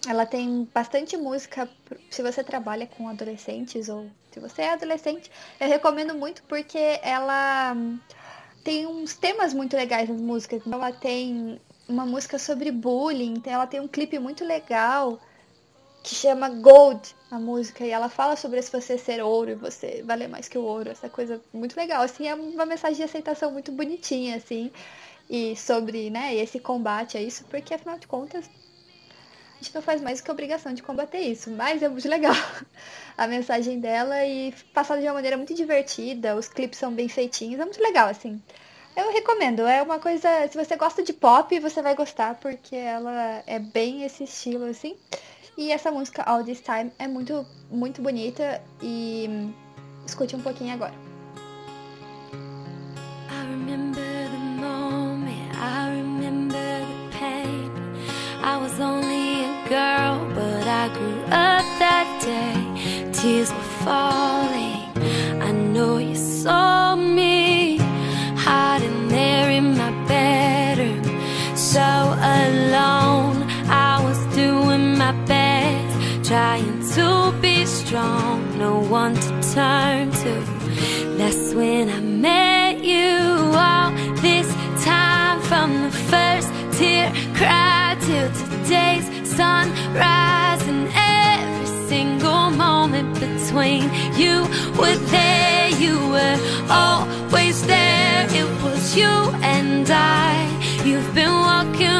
[0.07, 1.69] Ela tem bastante música,
[2.11, 7.75] se você trabalha com adolescentes ou se você é adolescente, eu recomendo muito porque ela
[8.63, 10.61] tem uns temas muito legais nas músicas.
[10.69, 13.35] Ela tem uma música sobre bullying.
[13.35, 15.19] Então ela tem um clipe muito legal
[16.03, 20.03] que chama Gold, a música, e ela fala sobre se você ser ouro e você
[20.05, 23.51] valer mais que o ouro, essa coisa muito legal, assim, é uma mensagem de aceitação
[23.51, 24.69] muito bonitinha, assim,
[25.29, 28.49] e sobre, né, esse combate a isso, porque afinal de contas
[29.53, 32.35] a gente não faz mais que obrigação de combater isso, mas é muito legal
[33.17, 37.61] a mensagem dela e passada de uma maneira muito divertida, os clipes são bem feitinhos,
[37.61, 38.41] é muito legal, assim.
[38.95, 43.41] Eu recomendo, é uma coisa, se você gosta de pop, você vai gostar, porque ela
[43.47, 44.97] é bem esse estilo, assim.
[45.55, 49.53] E essa música All This Time é muito, muito bonita e hum,
[50.05, 50.93] escute um pouquinho agora.
[52.33, 57.71] I remember the moment, I remember the pain.
[58.43, 63.11] I was only a girl, but I grew up that day.
[63.11, 64.89] Tears were falling.
[65.39, 67.77] I know you saw me
[68.37, 71.03] hiding there in my bedroom,
[71.55, 73.32] so alone.
[76.33, 80.33] Trying to be strong, no one to turn to.
[81.15, 83.13] That's when I met you.
[83.53, 83.91] All
[84.27, 84.49] this
[84.83, 89.05] time from the first tear cried till today's
[89.37, 93.83] sunrise, and every single moment between
[94.21, 94.35] you
[94.79, 95.69] were there.
[95.85, 96.37] You were
[96.67, 98.25] always there.
[98.41, 99.13] It was you
[99.55, 100.33] and I.
[100.83, 101.92] You've been walking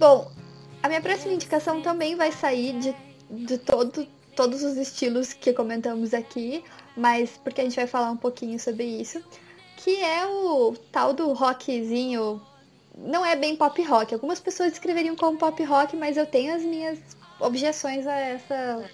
[0.00, 0.32] Bom,
[0.82, 2.96] a minha próxima indicação também vai sair de,
[3.28, 6.64] de todo, todos os estilos que comentamos aqui,
[6.96, 9.22] mas porque a gente vai falar um pouquinho sobre isso,
[9.76, 12.40] que é o tal do rockzinho.
[12.96, 14.14] Não é bem pop rock.
[14.14, 16.98] Algumas pessoas descreveriam como pop rock, mas eu tenho as minhas
[17.38, 18.90] objeções a essa.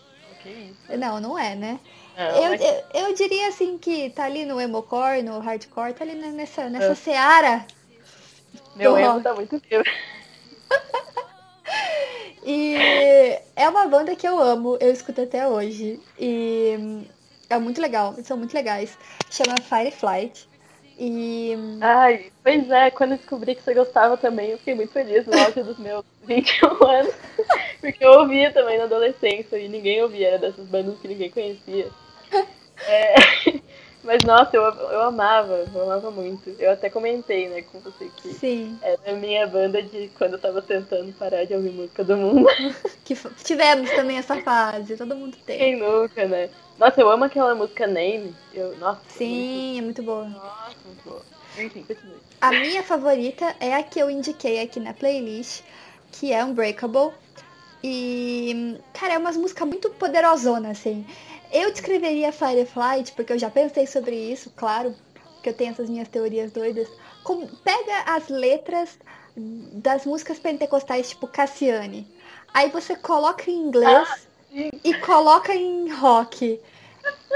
[0.98, 1.78] Não, não é, né?
[2.16, 6.16] Não, Eu, eu, eu diria assim que tá ali no emocore, no hardcore, tá ali
[6.32, 6.94] nessa, nessa É.
[6.96, 7.64] seara
[8.74, 9.22] Meu emo rock.
[9.22, 9.84] tá muito frio.
[12.48, 12.76] E
[13.56, 15.98] é uma banda que eu amo, eu escuto até hoje.
[16.16, 17.04] E
[17.50, 18.96] é muito legal, eles são muito legais.
[19.30, 20.48] Chama Fireflight.
[20.98, 25.26] E Ai, pois é, quando eu descobri que você gostava também, eu fiquei muito feliz
[25.26, 27.14] no auge dos meus 21 anos.
[27.80, 31.88] Porque eu ouvia também na adolescência e ninguém ouvia, era dessas bandas que ninguém conhecia.
[32.86, 33.14] É,
[34.06, 36.54] mas nossa, eu, eu amava, eu amava muito.
[36.58, 40.38] Eu até comentei, né, com você que sim, era a minha banda de quando eu
[40.38, 42.48] tava tentando parar de ouvir música do mundo.
[43.04, 45.58] que tivemos também essa fase, todo mundo tem.
[45.58, 46.48] Quem nunca, né?
[46.78, 48.34] Nossa, eu amo aquela música Name.
[48.54, 50.24] Eu, nossa, Sim, é muito boa.
[50.24, 51.22] Muito, nossa, muito boa.
[51.58, 52.16] Enfim, continue.
[52.40, 55.62] A minha favorita é a que eu indiquei aqui na playlist,
[56.12, 57.12] que é Unbreakable.
[57.82, 61.06] E, cara, é umas músicas muito poderosonas, assim.
[61.52, 64.94] Eu descreveria Fireflight, porque eu já pensei sobre isso, claro,
[65.34, 66.88] porque eu tenho essas minhas teorias doidas.
[67.22, 68.98] Como, pega as letras
[69.36, 72.06] das músicas pentecostais, tipo Cassiane.
[72.54, 74.70] Aí você coloca em inglês sim.
[74.82, 76.60] e coloca em rock.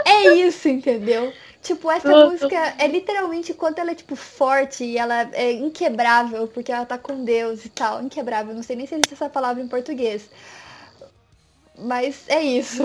[0.05, 1.33] É isso, entendeu?
[1.63, 2.31] Tipo, essa Tudo.
[2.31, 6.97] música é literalmente quanto ela é, tipo, forte e ela é inquebrável, porque ela tá
[6.97, 8.03] com Deus e tal.
[8.03, 10.31] Inquebrável, não sei nem se existe essa palavra em português.
[11.79, 12.83] Mas é isso.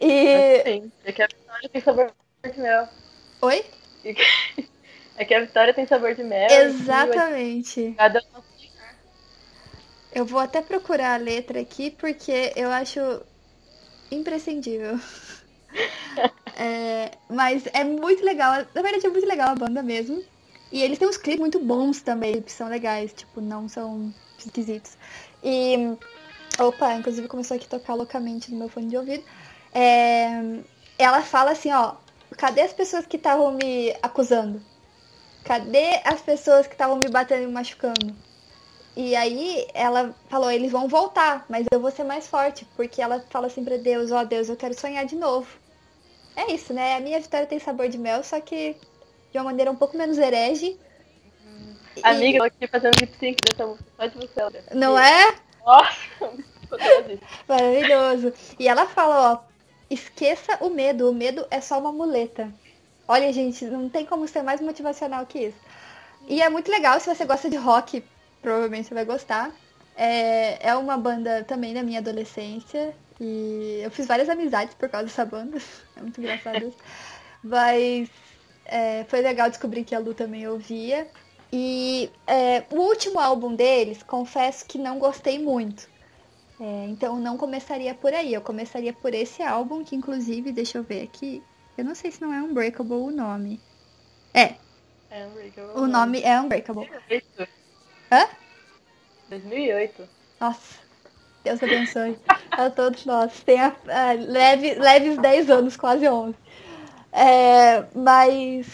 [0.00, 0.62] E.
[0.62, 2.12] Sim, é que a vitória tem sabor
[2.52, 2.88] de mel.
[3.42, 3.64] Oi?
[5.16, 6.50] É que a vitória tem sabor de mel.
[6.50, 7.94] Exatamente.
[7.96, 8.42] Cada um
[10.12, 13.00] Eu vou até procurar a letra aqui porque eu acho
[14.10, 14.98] imprescindível.
[16.56, 18.64] É, mas é muito legal.
[18.72, 20.22] Na verdade, é muito legal a banda mesmo.
[20.70, 24.96] E eles têm uns clipes muito bons também, que são legais, tipo, não são esquisitos.
[25.42, 25.96] E.
[26.60, 29.24] Opa, inclusive começou aqui a tocar loucamente no meu fone de ouvido.
[29.72, 30.28] É,
[30.98, 31.94] ela fala assim, ó,
[32.36, 34.62] cadê as pessoas que estavam me acusando?
[35.44, 38.14] Cadê as pessoas que estavam me batendo e me machucando?
[38.96, 43.24] E aí ela falou, eles vão voltar, mas eu vou ser mais forte, porque ela
[43.28, 45.48] fala assim pra Deus, ó Deus, eu quero sonhar de novo.
[46.36, 46.96] É isso, né?
[46.96, 48.76] A minha vitória tem sabor de mel, só que
[49.32, 50.78] de uma maneira um pouco menos herege.
[51.96, 54.62] E- Amiga, eu tô aqui fazendo lip sync dessa música só de você.
[54.74, 55.34] Não é?
[55.64, 56.44] Nossa.
[57.48, 58.32] Maravilhoso.
[58.58, 59.38] E ela fala, ó,
[59.90, 62.52] esqueça o medo, o medo é só uma muleta.
[63.06, 65.58] Olha, gente, não tem como ser mais motivacional que isso.
[66.26, 68.02] E é muito legal, se você gosta de rock,
[68.40, 69.52] provavelmente você vai gostar.
[69.96, 72.94] É, é uma banda também da minha adolescência.
[73.20, 75.58] E eu fiz várias amizades por causa dessa banda.
[75.96, 76.78] É muito engraçado isso.
[77.42, 78.08] Mas
[78.64, 81.06] é, foi legal descobrir que a Lu também ouvia.
[81.56, 85.88] E é, o último álbum deles, confesso que não gostei muito.
[86.60, 90.82] É, então não começaria por aí, eu começaria por esse álbum, que inclusive, deixa eu
[90.82, 91.40] ver aqui,
[91.78, 93.60] eu não sei se não é Unbreakable o nome.
[94.34, 94.54] É,
[95.08, 95.80] É Unbreakable.
[95.80, 96.90] o nome é Unbreakable.
[97.08, 97.48] 2008.
[98.10, 98.26] Hã?
[99.30, 100.08] 2008.
[100.40, 100.78] Nossa,
[101.44, 102.18] Deus abençoe
[102.50, 103.44] a todos nós.
[103.44, 106.34] Tem a, a leve, leves 10 anos, quase 11.
[107.12, 108.66] É, mas,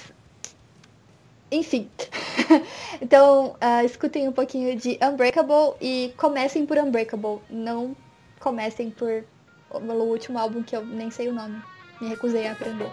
[1.52, 1.90] enfim.
[3.00, 7.40] então, ah, escutem um pouquinho de Unbreakable e comecem por Unbreakable.
[7.48, 7.96] Não
[8.38, 9.24] comecem por
[9.70, 11.62] pelo último álbum que eu nem sei o nome.
[12.00, 12.90] Me recusei a aprender.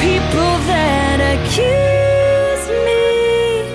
[0.00, 3.66] People that accuse me?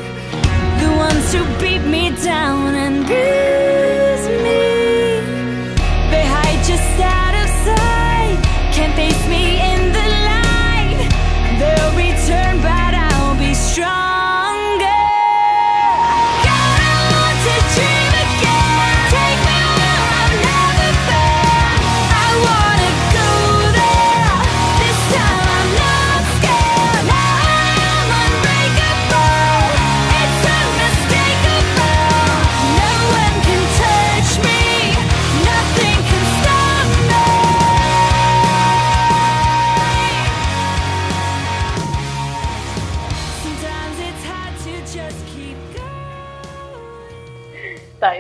[0.80, 3.43] The ones who beat me down and bruise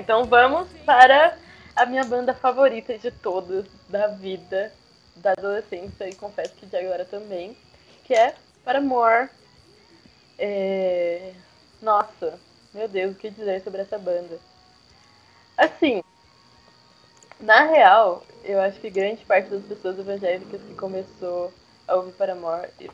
[0.03, 1.37] então vamos para
[1.73, 4.69] a minha banda favorita de todas, da vida,
[5.15, 7.55] da adolescência e confesso que de agora também,
[8.03, 8.35] que é
[8.65, 9.29] Paramore.
[10.37, 11.31] É...
[11.81, 12.37] Nossa,
[12.73, 14.37] meu Deus, o que dizer sobre essa banda?
[15.57, 16.03] Assim,
[17.39, 21.53] na real, eu acho que grande parte das pessoas evangélicas que começou
[21.87, 22.91] a ouvir Paramore, eu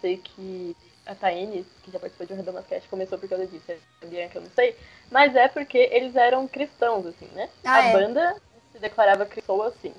[0.00, 0.74] sei que
[1.06, 3.64] a Taine, que já participou de um Redomascast, começou por causa disso.
[4.02, 4.76] A Bianca, eu não sei.
[5.10, 7.48] Mas é porque eles eram cristãos, assim, né?
[7.64, 7.92] Ah, a é?
[7.92, 8.36] banda
[8.72, 9.94] se declarava cristão assim.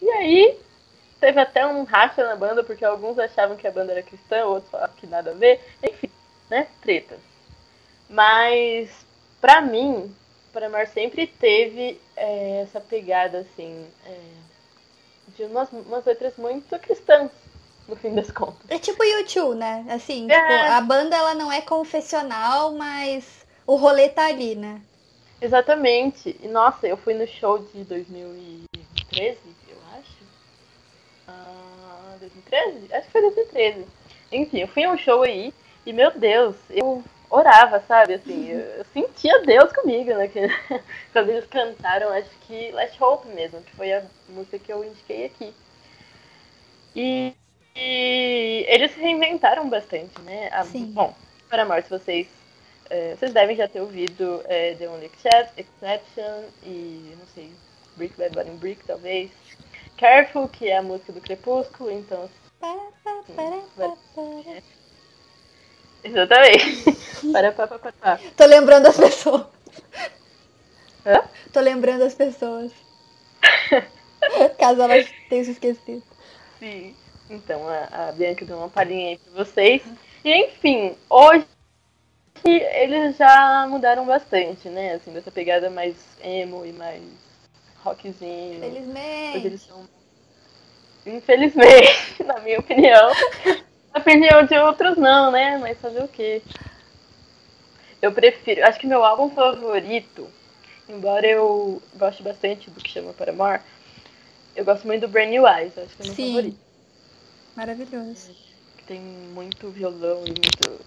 [0.00, 0.58] E aí,
[1.18, 4.70] teve até um racha na banda, porque alguns achavam que a banda era cristã, outros
[4.70, 5.60] falavam que nada a ver.
[5.82, 6.10] Enfim,
[6.48, 6.66] né?
[6.82, 7.20] Tretas.
[8.08, 8.90] Mas,
[9.40, 10.14] pra mim,
[10.52, 14.20] Paramore sempre teve é, essa pegada, assim, é,
[15.36, 17.30] de umas, umas letras muito cristãs,
[17.90, 18.62] no fim das contas.
[18.68, 19.84] É tipo YouTube, né?
[19.90, 20.34] Assim, É.
[20.34, 24.80] tipo, a banda ela não é confessional, mas o rolê tá ali, né?
[25.40, 26.36] Exatamente.
[26.42, 29.38] E nossa, eu fui no show de 2013,
[29.68, 30.24] eu acho.
[31.28, 32.92] Ah, 2013?
[32.94, 33.86] Acho que foi 2013.
[34.32, 35.52] Enfim, eu fui a um show aí
[35.84, 38.14] e, meu Deus, eu orava, sabe?
[38.14, 40.28] Assim, eu, eu sentia Deus comigo, né?
[40.28, 40.40] Que,
[41.12, 45.26] quando eles cantaram, acho que Last Hope mesmo, que foi a música que eu indiquei
[45.26, 45.54] aqui.
[46.94, 47.32] E,
[47.76, 50.48] e eles se reinventaram bastante, né?
[50.52, 50.86] A- Sim.
[50.92, 51.14] Bom,
[51.48, 52.26] para amor, se vocês
[52.88, 57.52] é, vocês devem já ter ouvido é, The Only Excep- Exception e, não sei,
[57.96, 59.30] Brick by Bottom Brick, talvez.
[59.96, 62.28] Careful, que é a música do Crepúsculo, então...
[66.02, 66.84] Exatamente.
[67.32, 68.20] para, para, para, para.
[68.36, 69.46] Tô lembrando as pessoas.
[71.06, 71.22] Hã?
[71.52, 72.72] Tô lembrando as pessoas.
[74.58, 76.02] Caso elas tenham se esquecido.
[76.58, 76.96] Sim.
[77.30, 79.82] Então, a, a Bianca deu uma palhinha aí pra vocês.
[80.24, 81.46] E, enfim, hoje
[82.44, 84.94] eles já mudaram bastante, né?
[84.94, 87.00] Assim, dessa pegada mais emo e mais
[87.84, 88.58] rockzinho.
[88.58, 89.46] Hoje Felizmente.
[89.46, 89.88] eles são.
[91.06, 93.12] Infelizmente, na minha opinião.
[93.94, 95.56] Na opinião de outros não, né?
[95.58, 96.42] Mas fazer o quê?
[98.02, 98.64] Eu prefiro.
[98.66, 100.28] Acho que meu álbum favorito,
[100.88, 103.60] embora eu goste bastante do que chama Paramore,
[104.56, 106.28] eu gosto muito do Brand New Eyes, acho que é meu Sim.
[106.28, 106.69] favorito.
[107.56, 108.34] Maravilhoso.
[108.76, 110.84] Que tem muito violão e muito.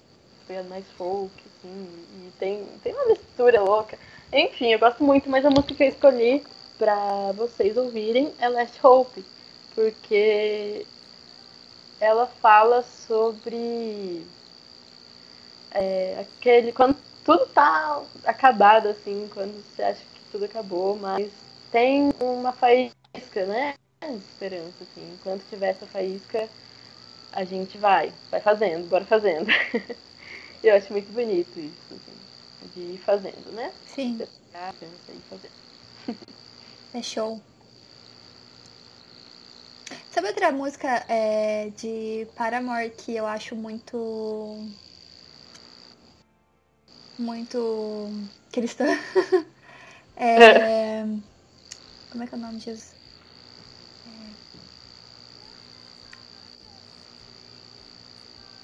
[0.48, 3.98] pegada mais folk, assim, e tem, tem uma mistura louca.
[4.32, 6.44] Enfim, eu gosto muito, mas a música que eu escolhi
[6.78, 9.26] pra vocês ouvirem é Last Hope,
[9.76, 10.88] porque
[12.00, 14.28] ela fala sobre
[15.72, 16.72] é, aquele.
[16.74, 21.32] quando tudo tá acabado, assim, quando você acha que tudo acabou, mas
[21.72, 23.76] tem uma faísca, né?
[24.12, 25.14] De esperança, assim.
[25.14, 26.50] Enquanto tiver essa faísca,
[27.32, 29.48] a gente vai, vai fazendo, bora fazendo.
[30.64, 33.72] Eu acho muito bonito isso, assim, de ir fazendo, né?
[33.88, 34.18] Sim,
[34.80, 35.50] pensa e fazer.
[36.94, 37.40] é show.
[40.12, 44.58] Sabe outra música é, de Paramore que eu acho muito.
[47.20, 48.10] Muito
[48.52, 48.86] cristã.
[50.16, 51.04] É,
[52.12, 52.94] Como é que é o nome disso?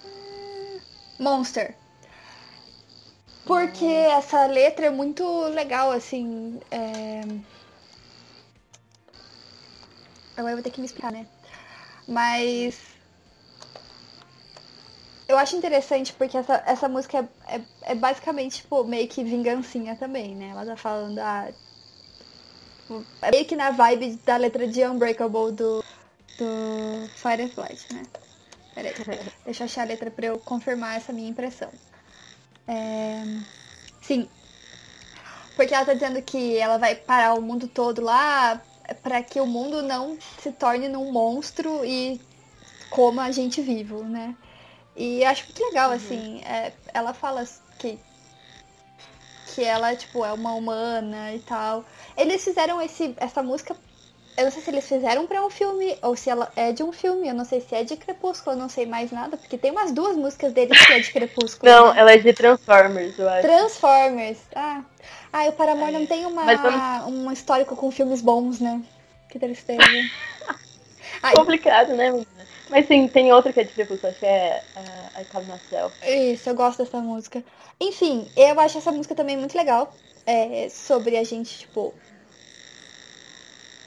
[0.05, 0.79] É,
[1.19, 1.75] Monster.
[3.45, 6.59] Porque essa letra é muito legal, assim.
[6.71, 7.21] É...
[10.37, 11.27] Agora eu vou ter que me explicar, né?
[12.07, 12.79] Mas.
[15.27, 19.95] Eu acho interessante porque essa, essa música é, é, é basicamente, tipo, meio que vingancinha
[19.95, 20.49] também, né?
[20.49, 21.51] Ela tá falando, ah,
[22.79, 25.83] tipo, é meio que na vibe da letra de Unbreakable do,
[26.37, 28.03] do Fireflight, né?
[28.79, 28.93] Peraí,
[29.45, 31.69] deixa eu achar a letra pra eu confirmar essa minha impressão.
[32.67, 33.23] É...
[34.01, 34.29] Sim.
[35.55, 38.61] Porque ela tá dizendo que ela vai parar o mundo todo lá
[39.03, 42.19] pra que o mundo não se torne num monstro e
[42.89, 44.35] coma a gente vivo, né?
[44.95, 47.45] E acho muito legal, assim, é, ela fala
[47.77, 47.99] que
[49.45, 51.83] que ela, tipo, é uma humana e tal.
[52.15, 53.75] Eles fizeram esse, essa música,
[54.39, 56.93] eu não sei se eles fizeram pra um filme ou se ela é de um
[56.93, 59.69] filme, eu não sei se é de Crepúsculo, eu não sei mais nada, porque tem
[59.69, 61.69] umas duas músicas deles que é de Crepúsculo.
[61.69, 61.99] Não, né?
[61.99, 63.41] ela é de Transformers, eu acho.
[63.41, 64.37] Transformers.
[64.55, 64.81] Ah,
[65.33, 68.81] ah o Paramore não tem uma, vamos- um histórico com filmes bons, né?
[69.29, 69.81] Que tristeza.
[71.21, 72.27] Ai, Complicado, né, menina?
[72.69, 75.93] Mas sim, tem outra que é de Crepúsculo, acho que é uh, I Come Myself.
[76.07, 77.43] Isso, eu gosto dessa música.
[77.81, 79.93] Enfim, eu acho essa música também muito legal.
[80.25, 81.93] É, sobre a gente, tipo.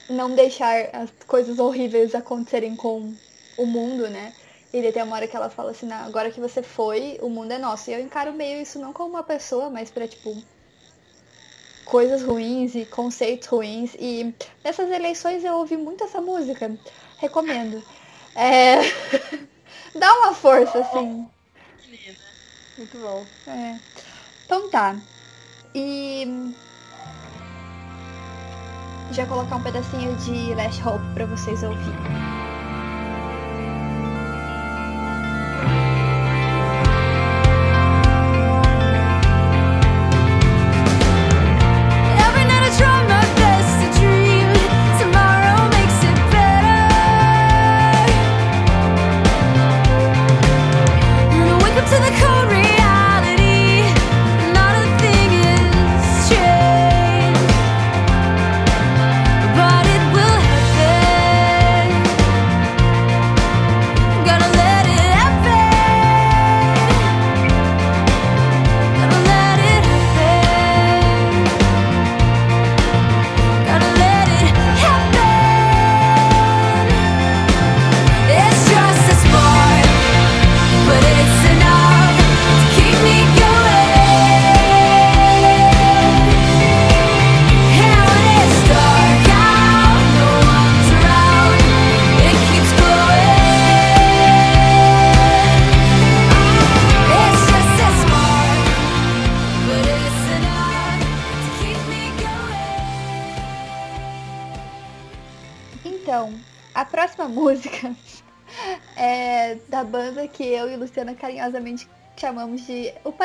[0.09, 3.13] Não deixar as coisas horríveis acontecerem com
[3.57, 4.33] o mundo, né?
[4.71, 7.51] E tem uma hora que ela fala assim, "Não, agora que você foi, o mundo
[7.51, 7.89] é nosso.
[7.89, 10.35] E eu encaro meio isso não como uma pessoa, mas pra, tipo,
[11.85, 13.95] coisas ruins e conceitos ruins.
[13.99, 16.75] E nessas eleições eu ouvi muito essa música.
[17.17, 17.81] Recomendo.
[18.35, 18.77] É...
[19.95, 21.27] Dá uma força, assim.
[22.77, 23.23] Muito bom.
[23.47, 23.79] É.
[24.45, 24.95] Então tá.
[25.75, 26.25] E.
[29.13, 32.42] Já colocar um pedacinho de Last Hope pra vocês ouvirem.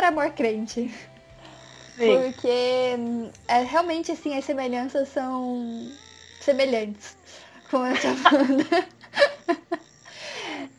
[0.09, 0.91] Paramor Crente.
[1.97, 2.23] Sim.
[2.23, 5.91] Porque hum, é, realmente assim as semelhanças são
[6.41, 7.17] semelhantes
[7.71, 8.67] com essa banda.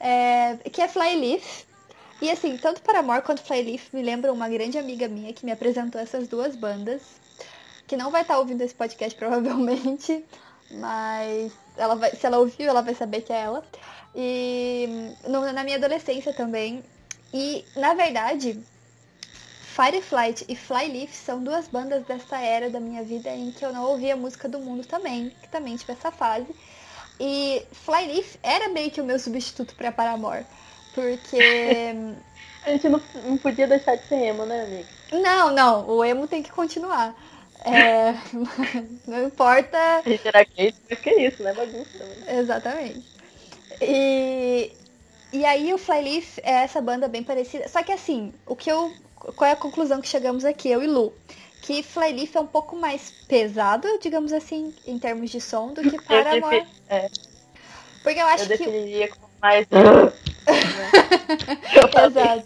[0.02, 1.66] É, que é Flyleaf.
[2.22, 6.00] E assim, tanto Paramore quanto Flyleaf me lembram uma grande amiga minha que me apresentou
[6.00, 7.02] essas duas bandas.
[7.86, 10.24] Que não vai estar ouvindo esse podcast provavelmente.
[10.72, 13.64] Mas ela vai, se ela ouviu, ela vai saber que é ela.
[14.16, 16.82] E no- na minha adolescência também.
[17.34, 18.58] E na verdade,
[19.76, 23.86] Fireflight e Flyleaf são duas bandas dessa era da minha vida em que eu não
[23.86, 26.48] ouvia música do mundo também, que também tive essa fase.
[27.20, 30.46] E Flyleaf era meio que o meu substituto pra Paramore.
[30.94, 31.38] Porque.
[32.66, 34.88] A gente não, não podia deixar de ser emo, né, amiga?
[35.14, 37.16] não, não, o emo tem que continuar.
[37.66, 38.14] É,
[39.08, 41.54] não importa A gente era gay, mas que isso, né?
[41.54, 42.38] Bagunça também.
[42.38, 43.06] Exatamente.
[43.82, 44.72] E,
[45.32, 47.68] e aí o Flyleaf é essa banda bem parecida.
[47.68, 48.92] Só que assim, o que eu.
[49.20, 51.14] Qual é a conclusão que chegamos aqui, eu e Lu?
[51.62, 55.96] Que Flyleaf é um pouco mais pesado, digamos assim, em termos de som, do que
[55.98, 56.60] Eu, Paramore.
[56.62, 57.10] defi- é,
[58.02, 58.50] Porque eu eu acho que.
[58.50, 59.68] definiria como mais.
[62.08, 62.46] Exato.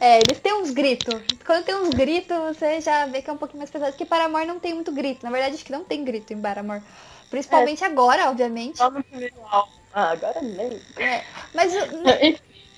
[0.00, 1.20] É, eles têm uns gritos.
[1.44, 3.92] Quando tem uns gritos, você já vê que é um pouquinho mais pesado.
[3.92, 5.24] Porque Paramore não tem muito grito.
[5.24, 6.82] Na verdade, acho que não tem grito em Paramore.
[7.30, 8.78] Principalmente agora, obviamente.
[8.78, 9.72] Só no primeiro álbum.
[9.92, 10.80] Ah, agora nem.
[10.98, 11.78] É, Mas o,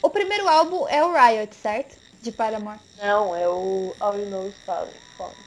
[0.06, 1.96] o primeiro álbum é o Riot, certo?
[2.24, 2.78] De Paramore.
[2.96, 4.90] Não, é o All You Know Falling.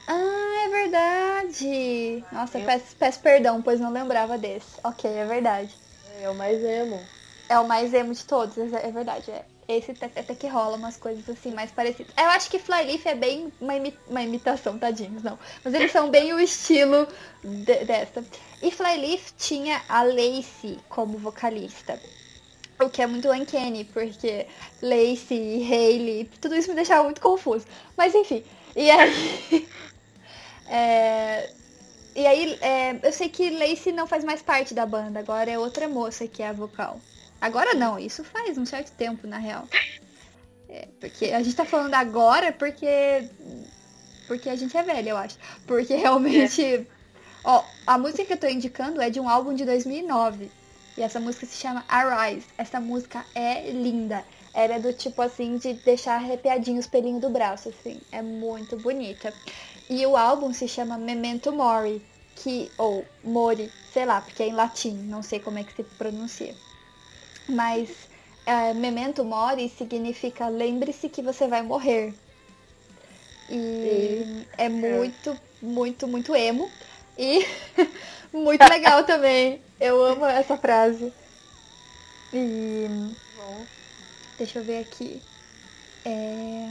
[0.06, 2.24] Ah, é verdade.
[2.32, 4.78] Nossa, Eu- peço, peço perdão, pois não lembrava desse.
[4.84, 5.74] Ok, é verdade.
[6.22, 7.00] É o mais emo.
[7.48, 9.30] É o mais emo de todos, é é verdade.
[9.30, 9.44] É.
[9.66, 12.14] Esse até, até que rola umas coisas assim mais parecidas.
[12.16, 15.38] Eu acho que Flyleaf é bem uma, imi- uma imitação, tadinhos, não.
[15.64, 17.06] Mas eles são bem o estilo
[17.42, 18.24] de- dessa.
[18.62, 22.00] E Flyleaf tinha a Lacey como vocalista.
[22.80, 24.46] O que é muito uncanny, porque
[24.80, 27.66] Lacey Hayley, tudo isso me deixava muito confuso.
[27.96, 28.44] Mas enfim.
[28.76, 29.68] E aí.
[30.68, 31.50] é,
[32.14, 35.58] e aí, é, eu sei que Lacey não faz mais parte da banda, agora é
[35.58, 37.00] outra moça que é a vocal.
[37.40, 39.68] Agora não, isso faz um certo tempo, na real.
[40.68, 43.28] É, porque a gente tá falando agora porque.
[44.26, 45.38] Porque a gente é velha, eu acho.
[45.66, 46.86] Porque realmente.
[47.44, 50.50] Ó, a música que eu tô indicando é de um álbum de 2009.
[50.98, 52.44] E essa música se chama Arise.
[52.58, 54.24] Essa música é linda.
[54.52, 58.00] Ela é do tipo assim de deixar arrepiadinho os pelinhos do braço, assim.
[58.10, 59.32] É muito bonita.
[59.88, 62.02] E o álbum se chama Memento Mori,
[62.34, 65.84] que ou Mori, sei lá, porque é em latim, não sei como é que se
[65.84, 66.52] pronuncia.
[67.48, 68.08] Mas
[68.44, 72.12] é, Memento Mori significa lembre-se que você vai morrer.
[73.48, 74.26] E
[74.58, 76.68] é muito, muito, muito emo.
[77.16, 77.46] E
[78.32, 79.62] muito legal também.
[79.80, 81.12] Eu amo essa frase.
[82.32, 82.86] E.
[84.36, 85.22] Deixa eu ver aqui.
[86.04, 86.70] É...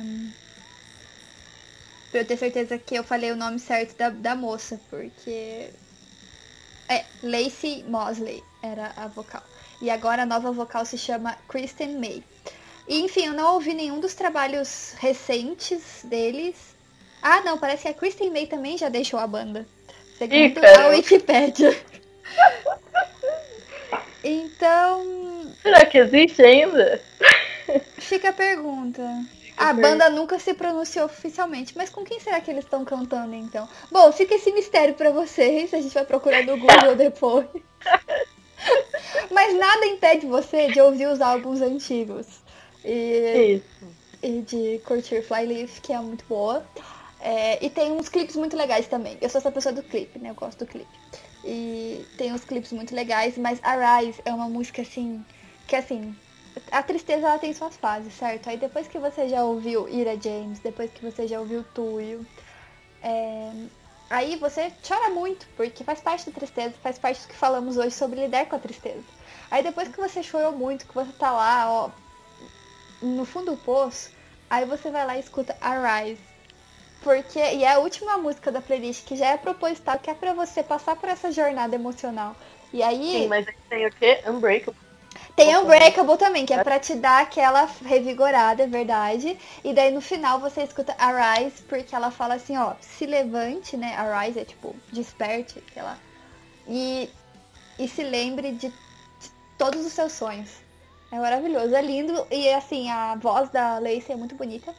[2.12, 5.70] Pra eu ter certeza que eu falei o nome certo da, da moça, porque.
[6.90, 9.44] É, Lacey Mosley era a vocal.
[9.82, 12.24] E agora a nova vocal se chama Kristen May.
[12.88, 16.56] E, enfim, eu não ouvi nenhum dos trabalhos recentes deles.
[17.22, 19.68] Ah, não, parece que a Kristen May também já deixou a banda.
[20.18, 20.90] Segundo a caramba.
[20.90, 21.78] Wikipédia.
[24.24, 27.02] Então, Será que existe ainda?
[27.98, 29.02] Fica a pergunta.
[29.56, 33.34] a A banda nunca se pronunciou oficialmente, mas com quem será que eles estão cantando
[33.36, 33.70] então?
[33.92, 37.46] Bom, fica esse mistério pra vocês, a gente vai procurar no Google depois.
[39.32, 42.28] mas nada impede você de ouvir os álbuns antigos
[42.84, 43.94] e, Isso.
[44.22, 46.66] e de curtir Flyleaf, que é muito boa.
[47.20, 49.18] É, e tem uns clipes muito legais também.
[49.22, 50.30] Eu sou essa pessoa do clipe, né?
[50.30, 51.00] Eu gosto do clipe.
[51.44, 55.26] E tem uns clipes muito legais, mas Arise é uma música assim,
[55.66, 56.16] que assim,
[56.72, 58.50] a tristeza ela tem suas fases, certo?
[58.50, 62.26] Aí depois que você já ouviu Ira James, depois que você já ouviu Tuyo,
[63.02, 63.54] é,
[64.10, 67.92] aí você chora muito, porque faz parte da tristeza, faz parte do que falamos hoje
[67.96, 69.08] sobre lidar com a tristeza.
[69.52, 71.92] Aí depois que você chorou muito, que você tá lá, ó,
[73.02, 74.12] no fundo do poço,
[74.50, 76.37] aí você vai lá e escuta Arise.
[77.08, 80.34] Porque, e é a última música da playlist que já é proposital, que é pra
[80.34, 82.36] você passar por essa jornada emocional.
[82.74, 83.12] E aí.
[83.12, 84.22] Sim, mas tem o quê?
[84.28, 84.78] Unbreakable.
[85.34, 89.40] Tem Unbreakable também, que é pra te dar aquela revigorada, é verdade.
[89.64, 93.96] E daí no final você escuta Arise, porque ela fala assim, ó, se levante, né?
[93.96, 95.98] Arise é tipo, desperte, sei lá.
[96.68, 97.10] E,
[97.80, 100.50] e se lembre de, de todos os seus sonhos.
[101.10, 102.28] É maravilhoso, é lindo.
[102.30, 104.76] E assim, a voz da Lacey é muito bonita.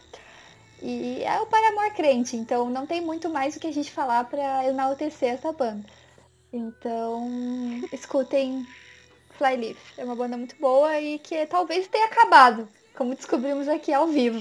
[0.80, 4.24] E é o Paramor crente, então não tem muito mais o que a gente falar
[4.24, 5.84] pra enaltecer essa banda.
[6.52, 7.28] Então,
[7.92, 8.66] escutem
[9.36, 9.78] Flyleaf.
[9.96, 14.40] É uma banda muito boa e que talvez tenha acabado, como descobrimos aqui ao vivo.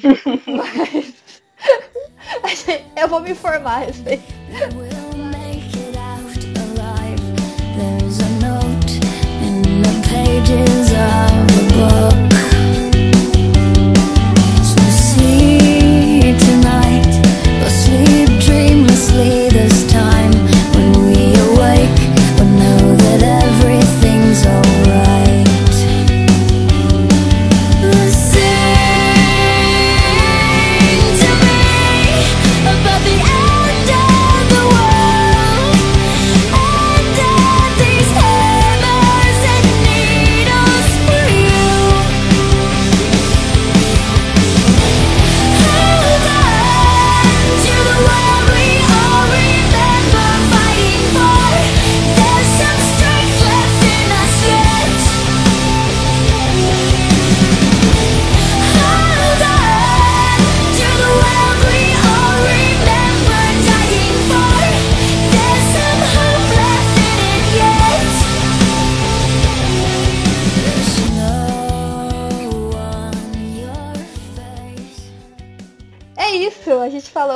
[2.41, 4.23] Mas a eu vou me informar a respeito.
[9.83, 12.26] A pages of the book.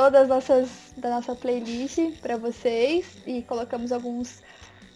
[0.02, 4.42] Falou das nossas, da nossa playlist pra vocês e colocamos alguns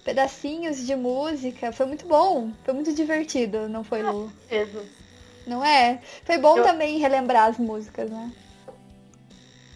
[0.03, 1.71] pedacinhos de música.
[1.71, 4.33] Foi muito bom, foi muito divertido, não foi, Lu?
[4.51, 4.83] Mesmo.
[5.47, 6.01] Não é?
[6.25, 8.33] Foi bom Eu- também relembrar as músicas, né?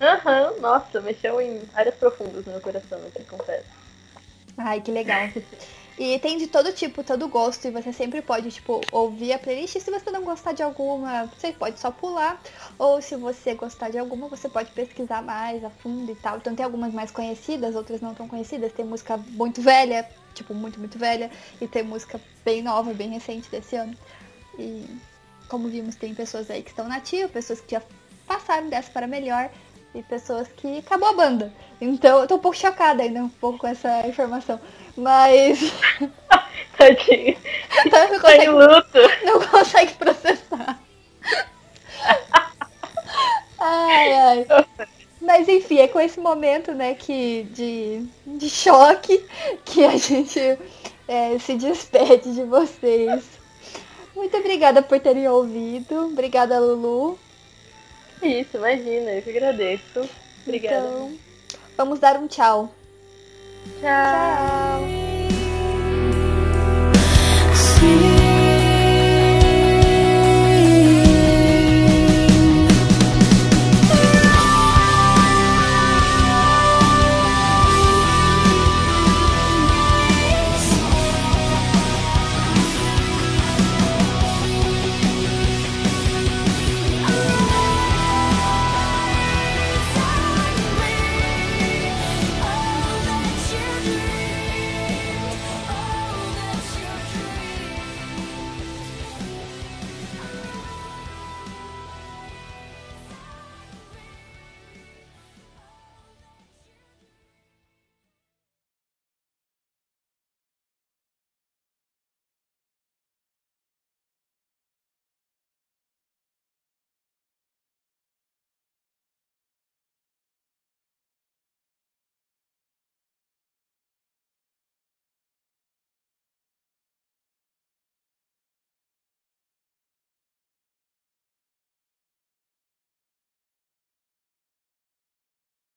[0.00, 3.68] Aham, nossa, mexeu em áreas profundas no meu coração, eu confesso.
[4.58, 5.28] Ai, que legal.
[6.00, 9.76] E tem de todo tipo, todo gosto, e você sempre pode, tipo, ouvir a playlist.
[9.76, 12.40] E se você não gostar de alguma, você pode só pular.
[12.78, 16.38] Ou se você gostar de alguma, você pode pesquisar mais a fundo e tal.
[16.38, 18.72] Então tem algumas mais conhecidas, outras não tão conhecidas.
[18.72, 21.30] Tem música muito velha, tipo, muito, muito velha.
[21.60, 23.94] E tem música bem nova, bem recente desse ano.
[24.58, 24.86] E
[25.50, 27.82] como vimos, tem pessoas aí que estão nativas, pessoas que já
[28.26, 29.50] passaram dessa para melhor
[29.94, 31.52] e pessoas que acabou a banda.
[31.80, 34.60] Então eu tô um pouco chocada ainda um pouco com essa informação.
[34.96, 35.72] Mas.
[36.76, 37.36] Tadinho.
[37.84, 38.98] não, Tá em consegue, luto.
[39.24, 40.80] não consegue processar.
[43.58, 44.46] Ai, ai.
[45.20, 49.22] Mas enfim, é com esse momento, né, que de, de choque
[49.66, 50.58] que a gente
[51.06, 53.22] é, se despede de vocês.
[54.16, 56.06] Muito obrigada por terem ouvido.
[56.06, 57.18] Obrigada, Lulu.
[58.22, 60.08] Isso, imagina, eu que agradeço.
[60.46, 60.76] Obrigada.
[60.86, 61.12] Então,
[61.76, 62.74] vamos dar um tchau.
[63.78, 64.90] Tchau.
[64.90, 65.09] Tchau.